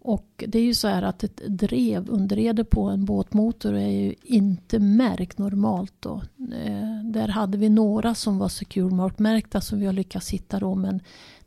Och 0.00 0.44
det 0.48 0.58
är 0.58 0.62
ju 0.62 0.74
så 0.74 0.88
här 0.88 1.02
att 1.02 1.24
ett 1.24 1.40
drev, 1.46 2.10
underrede 2.10 2.64
på 2.64 2.82
en 2.82 3.04
båtmotor 3.04 3.74
är 3.74 3.88
ju 3.88 4.14
inte 4.22 4.78
märkt 4.78 5.38
normalt 5.38 5.94
då. 6.00 6.22
Eh, 6.64 7.04
där 7.04 7.28
hade 7.28 7.58
vi 7.58 7.68
några 7.68 8.14
som 8.14 8.38
var 8.38 8.48
Secure 8.48 8.94
Mark-märkta 8.94 9.60
som 9.60 9.80
vi 9.80 9.86
har 9.86 9.92
lyckats 9.92 10.30
hitta 10.30 10.60
då. 10.60 10.74
Men 10.74 11.00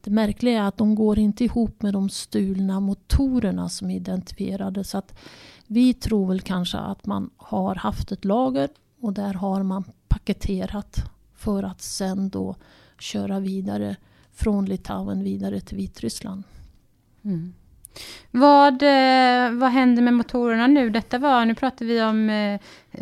det 0.07 0.13
märkliga 0.13 0.63
är 0.63 0.67
att 0.67 0.77
de 0.77 0.95
går 0.95 1.19
inte 1.19 1.43
ihop 1.43 1.81
med 1.81 1.93
de 1.93 2.09
stulna 2.09 2.79
motorerna 2.79 3.69
som 3.69 3.89
identifierades. 3.89 4.89
Så 4.89 4.97
att 4.97 5.13
vi 5.67 5.93
tror 5.93 6.27
väl 6.27 6.41
kanske 6.41 6.77
att 6.77 7.05
man 7.05 7.29
har 7.37 7.75
haft 7.75 8.11
ett 8.11 8.25
lager 8.25 8.69
och 9.01 9.13
där 9.13 9.33
har 9.33 9.63
man 9.63 9.83
paketerat 10.07 10.97
för 11.35 11.63
att 11.63 11.81
sen 11.81 12.29
då 12.29 12.55
köra 12.99 13.39
vidare 13.39 13.95
från 14.31 14.65
Litauen 14.65 15.23
vidare 15.23 15.59
till 15.59 15.77
Vitryssland. 15.77 16.43
Mm. 17.23 17.53
Vad, 18.31 18.83
eh, 18.83 19.51
vad 19.51 19.69
händer 19.69 20.01
med 20.01 20.13
motorerna 20.13 20.67
nu? 20.67 20.89
Detta 20.89 21.17
var, 21.17 21.45
nu 21.45 21.55
pratar 21.55 21.85
vi 21.85 22.01
om 22.01 22.29
eh, 22.29 22.59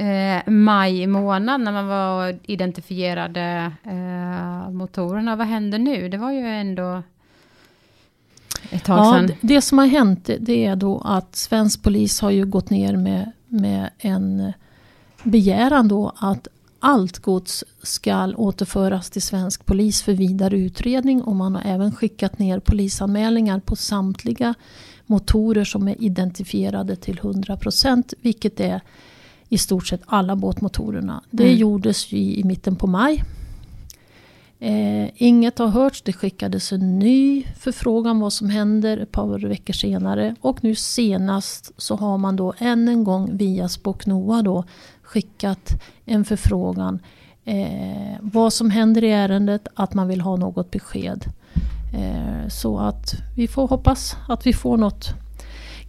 eh, 0.08 0.42
maj 0.48 1.08
månad 1.08 1.62
när 1.62 1.72
man 1.72 1.88
var 1.88 2.30
och 2.30 2.36
identifierade 2.44 3.72
eh, 3.84 4.70
motorerna. 4.72 5.36
Vad 5.36 5.48
händer 5.48 5.80
nu? 5.80 6.10
Det 6.10 6.18
var 6.18 6.32
ju 6.32 6.48
ändå 6.48 7.04
ett 8.70 8.84
tag 8.84 8.98
Ja, 9.00 9.14
sedan. 9.14 9.32
det, 9.42 9.62
som 9.62 9.78
har 9.78 9.86
hänt 9.86 10.30
det 10.40 10.66
är 10.66 10.75
då 10.75 11.02
att 11.06 11.36
svensk 11.36 11.84
polis 11.84 12.22
har 12.22 12.32
ju 12.32 12.46
gått 12.46 12.70
ner 12.70 12.96
med, 12.96 13.32
med 13.48 13.90
en 13.98 14.54
begäran 15.24 15.88
då 15.88 16.12
att 16.18 16.48
allt 16.86 17.20
gods 17.20 17.63
ska 17.84 18.34
återföras 18.38 19.10
till 19.10 19.22
svensk 19.22 19.65
polis 19.65 20.01
för 20.01 20.13
vidare 20.13 20.58
utredning 20.58 21.22
och 21.22 21.36
man 21.36 21.56
har 21.56 21.62
även 21.65 21.92
skickat 21.92 22.39
ner 22.39 22.60
polisanmälningar 22.60 23.60
på 23.60 23.75
samtliga 23.75 24.54
motorer 25.06 25.63
som 25.63 25.88
är 25.88 26.04
identifierade 26.04 26.96
till 26.96 27.20
100% 27.20 28.13
vilket 28.22 28.60
är 28.60 28.82
i 29.50 29.58
stort 29.58 29.88
sett 29.88 30.01
alla 30.06 30.36
båtmotorerna. 30.36 31.24
Det 31.32 31.44
Mm. 31.44 31.56
gjordes 31.58 32.13
i, 32.13 32.39
i 32.39 32.44
mitten 32.44 32.75
på 32.75 32.88
maj. 32.88 33.24
Eh, 34.60 35.10
inget 35.15 35.58
har 35.60 35.68
hörts. 35.68 36.01
Det 36.01 36.13
skickades 36.13 36.72
en 36.72 37.00
ny 37.00 37.44
förfrågan 37.60 38.20
vad 38.20 38.34
som 38.34 38.50
händer 38.50 38.98
ett 38.98 39.12
par 39.12 39.39
veckor 39.48 39.74
senare. 39.74 40.36
Och 40.42 40.63
nu 40.63 40.75
senast 40.75 41.72
så 41.77 41.96
har 41.96 42.18
man 42.18 42.36
då 42.36 42.54
än 42.58 42.88
en 42.88 43.04
gång 43.04 43.38
via 43.38 43.70
Spoknoa 43.70 44.42
då 44.42 44.63
skickat 45.06 45.82
en 46.06 46.26
förfrågan. 46.26 47.00
Eh, 47.46 48.18
vad 48.22 48.54
som 48.54 48.70
händer 48.70 49.04
i 49.04 49.12
ärendet, 49.12 49.68
att 49.74 49.94
man 49.94 50.08
vill 50.08 50.22
ha 50.22 50.36
något 50.36 50.72
besked. 50.72 51.26
Eh, 51.94 52.50
så 52.50 52.80
att 52.80 53.14
vi 53.36 53.48
får 53.48 53.68
hoppas 53.68 54.16
att 54.28 54.48
vi 54.48 54.54
får 54.54 54.78
något 54.78 55.10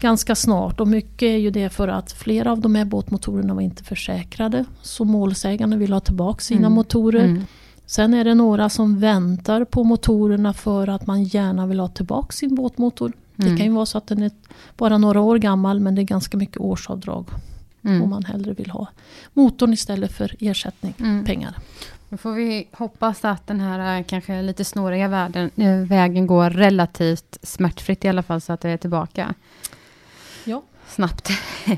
ganska 0.01 0.35
snart. 0.35 0.81
Och 0.81 0.89
mycket 0.89 1.23
är 1.27 1.37
ju 1.37 1.51
det 1.51 1.69
för 1.69 1.89
att 1.89 2.13
flera 2.13 2.53
av 2.53 2.61
de 2.61 2.75
här 2.75 2.85
båtmotorerna 2.85 3.55
var 3.55 3.63
inte 3.63 3.85
försäkrade. 3.85 4.65
Så 4.83 5.05
målsägarna 5.05 5.77
vill 5.77 5.93
ha 5.93 6.01
tillbaka 6.01 6.41
sina 6.41 6.61
Mm. 6.67 6.73
motorer. 6.73 7.25
Mm. 7.25 7.45
Sen 7.87 8.15
är 8.15 8.25
det 8.25 8.35
några 8.35 8.69
som 8.69 9.01
väntar 9.01 9.65
på 9.65 9.85
motorerna 9.85 10.53
för 10.53 10.89
att 10.89 11.07
man 11.07 11.25
gärna 11.25 11.67
vill 11.67 11.81
ha 11.81 11.89
tillbaka 11.89 12.33
sin 12.33 12.55
båtmotor. 12.55 13.13
Mm. 13.39 13.51
Det 13.51 13.57
kan 13.57 13.67
ju 13.67 13.73
vara 13.73 13.87
så 13.87 13.99
att 13.99 14.07
den 14.07 14.23
är 14.23 14.31
bara 14.77 14.99
några 14.99 15.21
år 15.21 15.39
gammal 15.39 15.81
men 15.81 15.95
det 15.95 16.03
är 16.03 16.05
ganska 16.05 16.37
mycket 16.37 16.61
årsavdrag. 16.61 17.27
Mm. 17.87 18.03
Om 18.03 18.11
man 18.11 18.25
hellre 18.25 18.53
vill 18.53 18.71
ha 18.71 18.87
motorn 19.33 19.73
istället 19.73 20.13
för 20.13 20.35
ersättning, 20.41 20.95
Mm. 21.01 21.25
pengar. 21.25 21.55
Då 22.09 22.17
får 22.17 22.33
vi 22.33 22.69
hoppas 22.73 23.25
att 23.25 23.47
den 23.47 23.61
här 23.61 23.99
eh, 23.99 24.05
kanske 24.05 24.43
lite 24.43 24.65
snåriga 24.65 25.09
världen, 25.09 25.51
eh, 25.57 25.77
vägen 25.77 26.27
går 26.27 26.51
relativt 26.51 27.39
smärtfritt 27.43 28.05
i 28.05 28.09
alla 28.09 28.23
fall 28.23 28.41
så 28.41 28.53
att 28.53 28.61
det 28.61 28.71
är 28.71 28.77
tillbaka 28.77 29.35
Ja. 30.45 30.63
snabbt. 30.89 31.29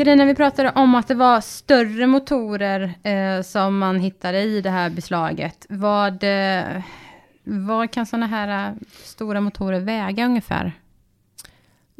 Karina, 0.00 0.24
vi 0.24 0.34
pratade 0.34 0.70
om 0.70 0.94
att 0.94 1.08
det 1.08 1.14
var 1.14 1.40
större 1.40 2.06
motorer 2.06 2.94
eh, 3.02 3.42
som 3.42 3.78
man 3.78 4.00
hittade 4.00 4.42
i 4.42 4.60
det 4.60 4.70
här 4.70 4.90
beslaget. 4.90 5.66
Vad, 5.68 6.24
eh, 6.24 6.82
vad 7.44 7.90
kan 7.90 8.06
sådana 8.06 8.26
här 8.26 8.68
eh, 8.68 8.74
stora 9.04 9.40
motorer 9.40 9.80
väga 9.80 10.24
ungefär? 10.24 10.72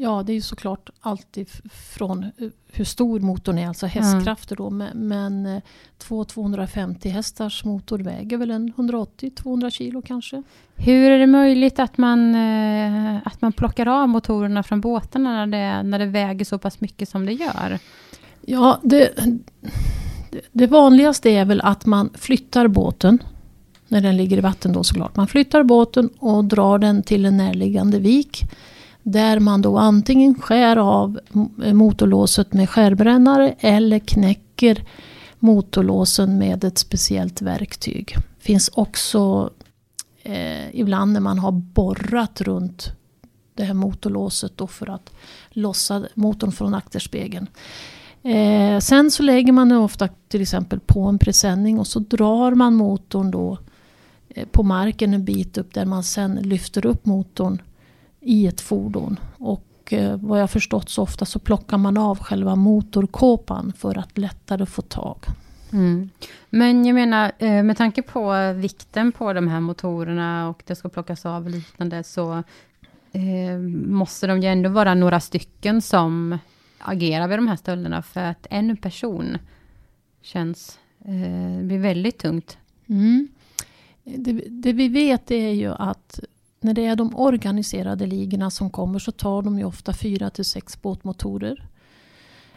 Ja, 0.02 0.22
det 0.22 0.32
är 0.32 0.34
ju 0.34 0.40
såklart 0.40 0.90
alltid 1.00 1.48
från 1.72 2.26
hur 2.72 2.84
stor 2.84 3.20
motorn 3.20 3.58
är, 3.58 3.68
alltså 3.68 3.86
hästkrafter 3.86 4.56
då. 4.56 4.70
Men, 4.70 5.08
men 5.08 5.46
eh, 5.46 5.62
två 5.98 6.24
250 6.24 7.08
hästars 7.08 7.64
motor 7.64 7.98
väger 7.98 8.36
väl 8.36 8.50
en 8.50 8.72
180-200 8.72 9.70
kilo 9.70 10.02
kanske. 10.02 10.42
Hur 10.76 11.10
är 11.10 11.18
det 11.18 11.26
möjligt 11.26 11.78
att 11.78 11.98
man, 11.98 12.34
eh, 12.34 13.16
att 13.24 13.42
man 13.42 13.52
plockar 13.52 13.86
av 13.86 14.08
motorerna 14.08 14.62
från 14.62 14.80
båtarna 14.80 15.46
när 15.46 15.46
det, 15.46 15.82
när 15.82 15.98
det 15.98 16.06
väger 16.06 16.44
så 16.44 16.58
pass 16.58 16.80
mycket 16.80 17.08
som 17.08 17.26
det 17.26 17.32
gör? 17.32 17.78
Ja, 18.40 18.80
det, 18.82 19.10
det 20.52 20.66
vanligaste 20.66 21.30
är 21.30 21.44
väl 21.44 21.60
att 21.60 21.86
man 21.86 22.10
flyttar 22.14 22.68
båten 22.68 23.18
när 23.88 24.00
den 24.00 24.16
ligger 24.16 24.38
i 24.38 24.40
vatten 24.40 24.72
då 24.72 24.84
såklart. 24.84 25.16
Man 25.16 25.28
flyttar 25.28 25.62
båten 25.62 26.10
och 26.18 26.44
drar 26.44 26.78
den 26.78 27.02
till 27.02 27.24
en 27.24 27.36
närliggande 27.36 27.98
vik. 27.98 28.44
Där 29.10 29.40
man 29.40 29.62
då 29.62 29.78
antingen 29.78 30.34
skär 30.34 30.76
av 30.76 31.20
motorlåset 31.72 32.52
med 32.52 32.70
skärbrännare 32.70 33.54
eller 33.60 33.98
knäcker 33.98 34.84
motorlåsen 35.38 36.38
med 36.38 36.64
ett 36.64 36.78
speciellt 36.78 37.42
verktyg. 37.42 38.16
Finns 38.38 38.68
också 38.68 39.50
eh, 40.22 40.74
ibland 40.76 41.12
när 41.12 41.20
man 41.20 41.38
har 41.38 41.52
borrat 41.52 42.40
runt 42.40 42.92
det 43.54 43.64
här 43.64 43.74
motorlåset 43.74 44.52
då 44.56 44.66
för 44.66 44.90
att 44.90 45.12
lossa 45.50 46.04
motorn 46.14 46.52
från 46.52 46.74
akterspegeln. 46.74 47.46
Eh, 48.22 48.78
sen 48.78 49.10
så 49.10 49.22
lägger 49.22 49.52
man 49.52 49.68
den 49.68 49.78
ofta 49.78 50.08
till 50.28 50.42
exempel 50.42 50.80
på 50.80 51.02
en 51.02 51.18
presenning 51.18 51.78
och 51.78 51.86
så 51.86 51.98
drar 51.98 52.54
man 52.54 52.74
motorn 52.74 53.30
då 53.30 53.58
eh, 54.28 54.46
på 54.46 54.62
marken 54.62 55.14
en 55.14 55.24
bit 55.24 55.58
upp 55.58 55.74
där 55.74 55.84
man 55.84 56.02
sen 56.02 56.34
lyfter 56.34 56.86
upp 56.86 57.06
motorn 57.06 57.62
i 58.20 58.46
ett 58.46 58.60
fordon. 58.60 59.20
Och 59.38 59.92
eh, 59.92 60.16
vad 60.16 60.40
jag 60.40 60.50
förstått 60.50 60.88
så 60.88 61.02
ofta 61.02 61.24
så 61.24 61.38
plockar 61.38 61.78
man 61.78 61.96
av 61.96 62.18
själva 62.18 62.56
motorkåpan 62.56 63.72
för 63.78 63.98
att 63.98 64.18
lättare 64.18 64.66
få 64.66 64.82
tag. 64.82 65.18
Mm. 65.72 66.10
Men 66.50 66.84
jag 66.84 66.94
menar, 66.94 67.32
eh, 67.38 67.62
med 67.62 67.76
tanke 67.76 68.02
på 68.02 68.52
vikten 68.52 69.12
på 69.12 69.32
de 69.32 69.48
här 69.48 69.60
motorerna 69.60 70.48
och 70.48 70.62
det 70.66 70.74
ska 70.74 70.88
plockas 70.88 71.26
av 71.26 71.44
och 71.44 71.50
liknande, 71.50 72.04
så 72.04 72.42
eh, 73.12 73.58
måste 73.86 74.26
de 74.26 74.40
ju 74.40 74.48
ändå 74.48 74.70
vara 74.70 74.94
några 74.94 75.20
stycken 75.20 75.82
som 75.82 76.38
agerar 76.78 77.28
vid 77.28 77.38
de 77.38 77.48
här 77.48 77.56
stölderna, 77.56 78.02
för 78.02 78.20
att 78.20 78.46
en 78.50 78.76
person 78.76 79.38
känns, 80.22 80.78
eh, 81.04 81.64
blir 81.64 81.78
väldigt 81.78 82.18
tungt. 82.18 82.58
Mm. 82.86 83.28
Det, 84.04 84.32
det, 84.48 84.72
vi 84.72 84.88
vet 84.88 85.30
är 85.30 85.50
ju 85.50 85.72
att 85.72 86.20
när 86.60 86.74
det 86.74 86.86
är 86.86 86.96
de 86.96 87.16
organiserade 87.16 88.06
ligorna 88.06 88.50
som 88.50 88.70
kommer 88.70 88.98
så 88.98 89.12
tar 89.12 89.42
de 89.42 89.58
ju 89.58 89.64
ofta 89.64 89.92
fyra 89.92 90.30
till 90.30 90.44
sex 90.44 90.82
båtmotorer. 90.82 91.66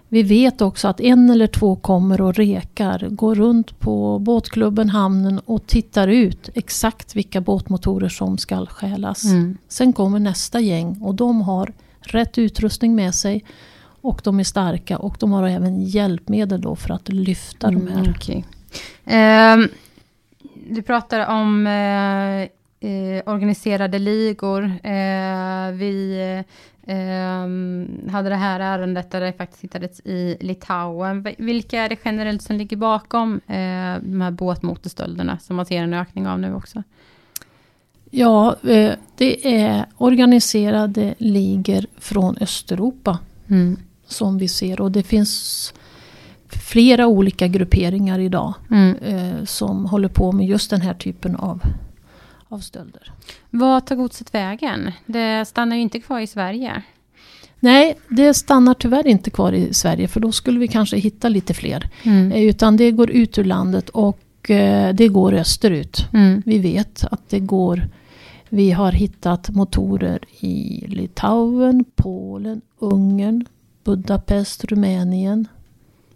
Vi 0.09 0.23
vet 0.23 0.61
också 0.61 0.87
att 0.87 1.01
en 1.01 1.29
eller 1.29 1.47
två 1.47 1.75
kommer 1.75 2.21
och 2.21 2.35
rekar, 2.35 3.07
går 3.09 3.35
runt 3.35 3.79
på 3.79 4.19
båtklubben, 4.19 4.89
hamnen 4.89 5.39
och 5.39 5.67
tittar 5.67 6.07
ut 6.07 6.49
exakt 6.53 7.15
vilka 7.15 7.41
båtmotorer 7.41 8.09
som 8.09 8.37
ska 8.37 8.65
stjälas. 8.65 9.25
Mm. 9.25 9.57
Sen 9.67 9.93
kommer 9.93 10.19
nästa 10.19 10.59
gäng 10.59 11.01
och 11.01 11.15
de 11.15 11.41
har 11.41 11.73
rätt 11.99 12.37
utrustning 12.37 12.95
med 12.95 13.15
sig 13.15 13.43
och 14.01 14.21
de 14.23 14.39
är 14.39 14.43
starka 14.43 14.97
och 14.97 15.17
de 15.19 15.31
har 15.31 15.47
även 15.47 15.83
hjälpmedel 15.83 16.61
då 16.61 16.75
för 16.75 16.93
att 16.93 17.09
lyfta 17.09 17.67
mm, 17.67 17.85
de 17.85 17.91
här. 17.91 18.09
Okay. 18.09 18.43
Eh, 19.05 19.57
du 20.69 20.81
pratar 20.81 21.27
om 21.27 21.67
eh, 21.67 22.49
eh, 22.83 23.21
organiserade 23.25 23.99
ligor. 23.99 24.63
Eh, 24.63 25.71
vi 25.71 26.19
eh, 26.87 27.39
hade 28.11 28.29
det 28.29 28.35
här 28.35 28.59
ärendet 28.59 29.11
där 29.11 29.21
det 29.21 29.33
faktiskt 29.33 29.63
hittades 29.63 29.99
i 29.99 30.37
Litauen. 30.39 31.27
Vilka 31.37 31.81
är 31.81 31.89
det 31.89 31.97
generellt 32.05 32.41
som 32.41 32.55
ligger 32.55 32.77
bakom 32.77 33.41
eh, 33.47 34.01
de 34.01 34.21
här 34.21 34.31
båtmotorstölderna 34.31 35.39
som 35.39 35.55
man 35.55 35.65
ser 35.65 35.83
en 35.83 35.93
ökning 35.93 36.27
av 36.27 36.39
nu 36.39 36.55
också? 36.55 36.83
Ja, 38.09 38.55
eh, 38.63 38.93
det 39.17 39.55
är 39.55 39.85
organiserade 39.97 41.15
ligor 41.17 41.85
från 41.97 42.37
Östeuropa 42.37 43.19
mm. 43.47 43.77
som 44.07 44.37
vi 44.37 44.47
ser. 44.47 44.81
Och 44.81 44.91
det 44.91 45.03
finns 45.03 45.73
flera 46.47 47.07
olika 47.07 47.47
grupperingar 47.47 48.19
idag 48.19 48.53
mm. 48.71 49.45
som 49.45 49.85
håller 49.85 50.07
på 50.07 50.31
med 50.31 50.47
just 50.47 50.69
den 50.69 50.81
här 50.81 50.93
typen 50.93 51.35
av 51.35 51.61
av 52.53 52.59
stölder. 52.59 53.11
Vad 53.49 53.85
tar 53.85 53.95
godset 53.95 54.33
vägen? 54.33 54.91
Det 55.05 55.45
stannar 55.45 55.75
ju 55.75 55.81
inte 55.81 55.99
kvar 55.99 56.19
i 56.19 56.27
Sverige. 56.27 56.83
Nej, 57.59 57.97
det 58.09 58.33
stannar 58.33 58.73
tyvärr 58.73 59.07
inte 59.07 59.29
kvar 59.29 59.53
i 59.53 59.73
Sverige 59.73 60.07
för 60.07 60.19
då 60.19 60.31
skulle 60.31 60.59
vi 60.59 60.67
kanske 60.67 60.97
hitta 60.97 61.29
lite 61.29 61.53
fler. 61.53 61.89
Mm. 62.03 62.31
Eh, 62.31 62.43
utan 62.43 62.77
det 62.77 62.91
går 62.91 63.11
ut 63.11 63.37
ur 63.37 63.43
landet 63.43 63.89
och 63.89 64.49
eh, 64.49 64.93
det 64.93 65.07
går 65.07 65.33
österut. 65.33 66.07
Mm. 66.13 66.43
Vi 66.45 66.59
vet 66.59 67.03
att 67.11 67.29
det 67.29 67.39
går 67.39 67.89
vi 68.53 68.71
har 68.71 68.91
hittat 68.91 69.49
motorer 69.49 70.19
i 70.39 70.85
Litauen, 70.87 71.85
Polen, 71.95 72.61
Ungern, 72.79 73.45
Budapest, 73.83 74.63
Rumänien, 74.63 75.47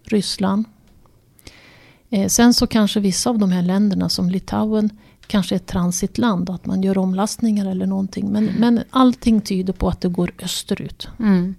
Ryssland. 0.04 0.65
Eh, 2.10 2.28
sen 2.28 2.54
så 2.54 2.67
kanske 2.67 3.00
vissa 3.00 3.30
av 3.30 3.39
de 3.39 3.52
här 3.52 3.62
länderna 3.62 4.10
som 4.10 4.30
Litauen 4.30 4.89
kanske 5.27 5.55
ett 5.55 5.65
transitland, 5.65 6.49
att 6.49 6.65
man 6.65 6.83
gör 6.83 6.97
omlastningar 6.97 7.65
eller 7.71 7.85
någonting. 7.85 8.31
Men, 8.31 8.45
men 8.45 8.83
allting 8.89 9.41
tyder 9.41 9.73
på 9.73 9.87
att 9.87 10.01
det 10.01 10.09
går 10.09 10.31
österut. 10.39 11.09
Mm. 11.19 11.55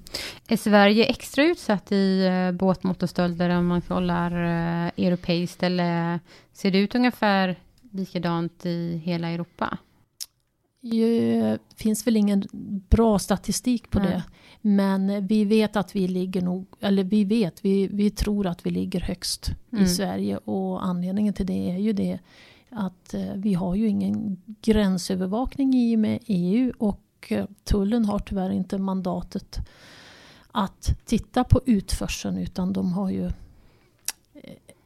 Är 0.48 0.56
Sverige 0.56 1.04
extra 1.04 1.44
utsatt 1.44 1.92
i 1.92 2.28
uh, 2.28 2.52
båtmotorstölder 2.52 3.50
om 3.50 3.66
man 3.66 3.80
kollar 3.80 4.32
uh, 4.32 4.90
europeiskt? 4.96 5.62
Eller 5.62 6.20
ser 6.52 6.70
det 6.70 6.78
ut 6.78 6.94
ungefär 6.94 7.56
likadant 7.92 8.66
i 8.66 9.02
hela 9.04 9.28
Europa? 9.28 9.78
Det 10.80 11.58
finns 11.76 12.06
väl 12.06 12.16
ingen 12.16 12.44
bra 12.90 13.18
statistik 13.18 13.90
på 13.90 13.98
mm. 13.98 14.10
det. 14.10 14.22
Men 14.60 15.26
vi 15.26 15.44
vet 15.44 15.76
att 15.76 15.96
vi 15.96 16.08
ligger 16.08 16.42
nog, 16.42 16.66
eller 16.80 17.04
vi 17.04 17.24
vet, 17.24 17.64
vi, 17.64 17.86
vi 17.86 18.10
tror 18.10 18.46
att 18.46 18.66
vi 18.66 18.70
ligger 18.70 19.00
högst 19.00 19.50
mm. 19.72 19.84
i 19.84 19.88
Sverige. 19.88 20.36
Och 20.36 20.84
anledningen 20.84 21.34
till 21.34 21.46
det 21.46 21.70
är 21.70 21.78
ju 21.78 21.92
det 21.92 22.18
att 22.70 23.14
eh, 23.14 23.32
vi 23.34 23.54
har 23.54 23.74
ju 23.74 23.88
ingen 23.88 24.42
gränsövervakning 24.62 25.74
i 25.74 25.96
och 25.96 26.00
med 26.00 26.18
EU 26.26 26.72
och 26.78 27.02
eh, 27.28 27.46
tullen 27.64 28.04
har 28.04 28.18
tyvärr 28.18 28.50
inte 28.50 28.78
mandatet 28.78 29.58
att 30.52 30.98
titta 31.04 31.44
på 31.44 31.60
utförseln 31.66 32.38
utan 32.38 32.72
de 32.72 32.92
har 32.92 33.10
ju 33.10 33.24
eh, 33.24 33.32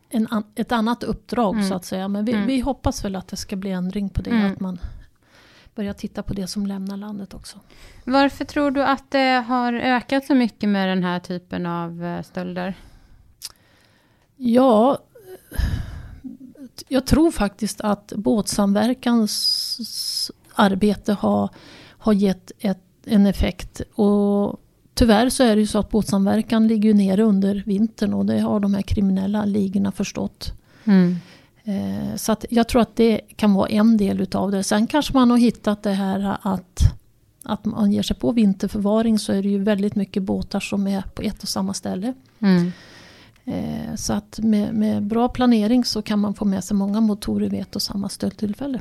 en, 0.09 0.29
ett 0.55 0.73
annat 0.73 1.03
uppdrag 1.03 1.55
mm. 1.55 1.69
så 1.69 1.75
att 1.75 1.85
säga. 1.85 2.09
Men 2.09 2.25
vi, 2.25 2.33
mm. 2.33 2.47
vi, 2.47 2.61
hoppas 2.61 3.05
väl 3.05 3.17
att 3.17 3.29
det 3.29 3.37
ska 3.37 3.57
bli 3.57 3.71
ändring 3.71 4.09
på 4.09 4.23
det. 4.23 4.31
Mm. 4.31 4.53
Att 4.53 4.61
man 4.61 4.79
börjar 5.75 5.93
titta 5.93 6.23
på 6.23 6.35
det 6.35 6.47
som 6.47 6.67
lämnar 6.67 6.97
landet 6.97 7.35
också. 7.35 7.59
Varför 8.05 8.45
tror 8.45 8.71
du 8.71 8.83
att 8.85 9.11
det 9.11 9.45
har 9.49 9.73
ökat 9.73 10.25
så 10.25 10.35
mycket 10.35 10.69
med 10.69 10.89
den 10.89 11.05
här 11.05 11.21
typen 11.21 11.67
av 11.67 12.23
stölder? 12.23 12.75
Ja, 14.37 14.99
jag 16.89 17.07
tror 17.07 17.31
faktiskt 17.31 17.81
att 17.81 18.13
båtsamverkans 18.17 20.31
arbete 20.55 21.13
har, 21.13 21.51
har 21.99 22.13
gett 22.13 22.53
ett, 22.59 22.83
en 23.05 23.27
effekt. 23.27 23.81
Och 23.95 24.61
tyvärr 24.95 25.29
så 25.29 25.43
är 25.43 25.57
det 25.57 25.61
ju 25.61 25.67
så 25.67 25.79
att 25.79 25.91
båtsamverkan 25.91 26.69
ligger 26.69 26.95
nere 26.95 27.23
under 27.23 27.63
vintern 27.67 28.15
och 28.15 28.27
det 28.27 28.41
har 28.41 28.61
de 28.61 28.75
här 28.75 28.83
kriminella 28.83 29.45
ligorna 29.45 29.93
förstått. 29.93 30.53
Mm. 30.85 31.17
Eh, 31.65 32.17
så 32.17 32.33
att 32.33 32.45
jag 32.51 32.69
tror 32.69 32.83
att 32.83 32.97
det 32.97 33.21
kan 33.37 33.55
vara 33.55 33.69
en 33.69 33.97
del 33.97 34.21
utav 34.21 34.51
det. 34.51 34.63
Sen 34.63 34.87
kanske 34.87 35.15
man 35.15 35.31
har 35.31 35.39
hittat 35.39 35.83
det 35.83 35.93
här 35.93 36.37
att, 36.43 36.81
att 37.43 37.65
man 37.65 37.93
ger 37.93 38.03
sig 38.03 38.17
på 38.17 38.33
vinterförvaring 38.33 39.19
så 39.19 39.33
är 39.33 39.43
det 39.43 39.49
ju 39.49 39.63
väldigt 39.63 39.95
mycket 39.95 40.23
båtar 40.23 40.61
som 40.61 40.87
är 40.87 41.03
på 41.03 41.23
ett 41.23 41.43
och 41.43 41.49
samma 41.49 41.75
ställe. 41.75 42.15
Mm. 42.41 42.73
Eh, 43.45 43.95
så 43.97 44.13
att 44.13 44.39
med, 44.39 44.75
med, 44.75 45.03
bra 45.03 45.29
planering 45.29 45.85
så 45.85 46.03
kan 46.03 46.19
man 46.19 46.35
få 46.35 46.45
med 46.45 46.65
sig 46.65 46.77
många 46.77 47.01
motorer 47.01 47.51
vid 47.51 47.61
ett 47.61 47.77
och 47.77 47.83
samma 47.83 48.09
stöldtillfälle. 48.09 48.81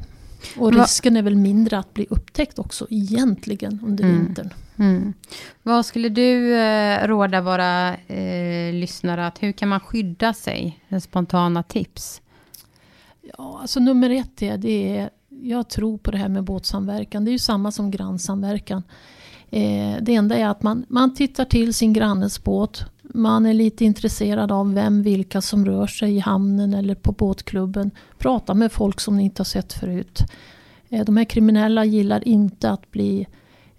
Och 0.58 0.74
risken 0.74 1.17
är 1.17 1.21
väl 1.21 1.36
mindre 1.36 1.78
att 1.78 1.93
bli 1.93 2.08
upptäckt 2.10 2.60
också 2.60 2.88
egentligen 2.89 3.80
under 3.86 4.04
mm. 4.04 4.26
vintern. 4.26 4.50
Mm. 4.78 5.13
Vad 5.63 5.86
skulle 5.86 6.10
du 6.10 6.56
eh, 6.56 7.08
råda 7.08 7.41
våra 7.41 7.95
eh, 7.97 8.74
lyssnare 8.74 9.28
att 9.28 9.43
hur 9.43 9.52
kan 9.52 9.69
man 9.69 9.80
skydda 9.80 10.34
sig? 10.34 10.80
Spontana 11.02 11.63
tips. 11.63 12.21
Ja, 13.21 13.60
alltså 13.62 13.80
nummer 13.80 14.10
ett 14.10 14.41
är, 14.41 14.58
det 14.58 14.97
är 14.97 15.10
jag 15.43 15.69
tror 15.69 15.97
på 15.97 16.12
det 16.12 16.17
här 16.17 16.30
med 16.30 16.43
båtsamverkan. 16.43 17.26
Det 17.26 17.32
är 17.32 17.34
ju 17.34 17.39
samma 17.39 17.71
som 17.71 17.91
grannsamverkan. 17.91 18.84
Eh, 19.50 19.95
det 20.02 20.15
enda 20.15 20.36
är 20.36 20.47
att 20.47 20.63
man, 20.63 20.86
man 20.89 21.15
tittar 21.15 21.45
till 21.45 21.74
sin 21.74 21.93
grannes 21.93 22.43
båt 22.43 22.86
man 23.13 23.45
är 23.45 23.54
lite 23.54 23.86
intresserad 23.86 24.52
av 24.52 24.74
vem, 24.74 25.04
vilka 25.04 25.41
som 25.41 25.65
rör 25.65 25.88
sig 25.88 26.15
i 26.15 26.19
hamnen 26.19 26.74
eller 26.74 26.95
på 26.95 27.12
båtklubben. 27.12 27.91
Prata 28.17 28.54
med 28.54 28.71
folk 28.71 29.00
som 29.00 29.17
ni 29.17 29.24
inte 29.24 29.39
har 29.39 29.45
sett 29.45 29.74
förut. 29.74 30.19
Eh, 30.89 31.06
de 31.06 31.17
här 31.17 31.26
kriminella 31.26 31.86
gillar 31.86 32.28
inte 32.28 32.69
att 32.69 32.91
bli 32.91 33.28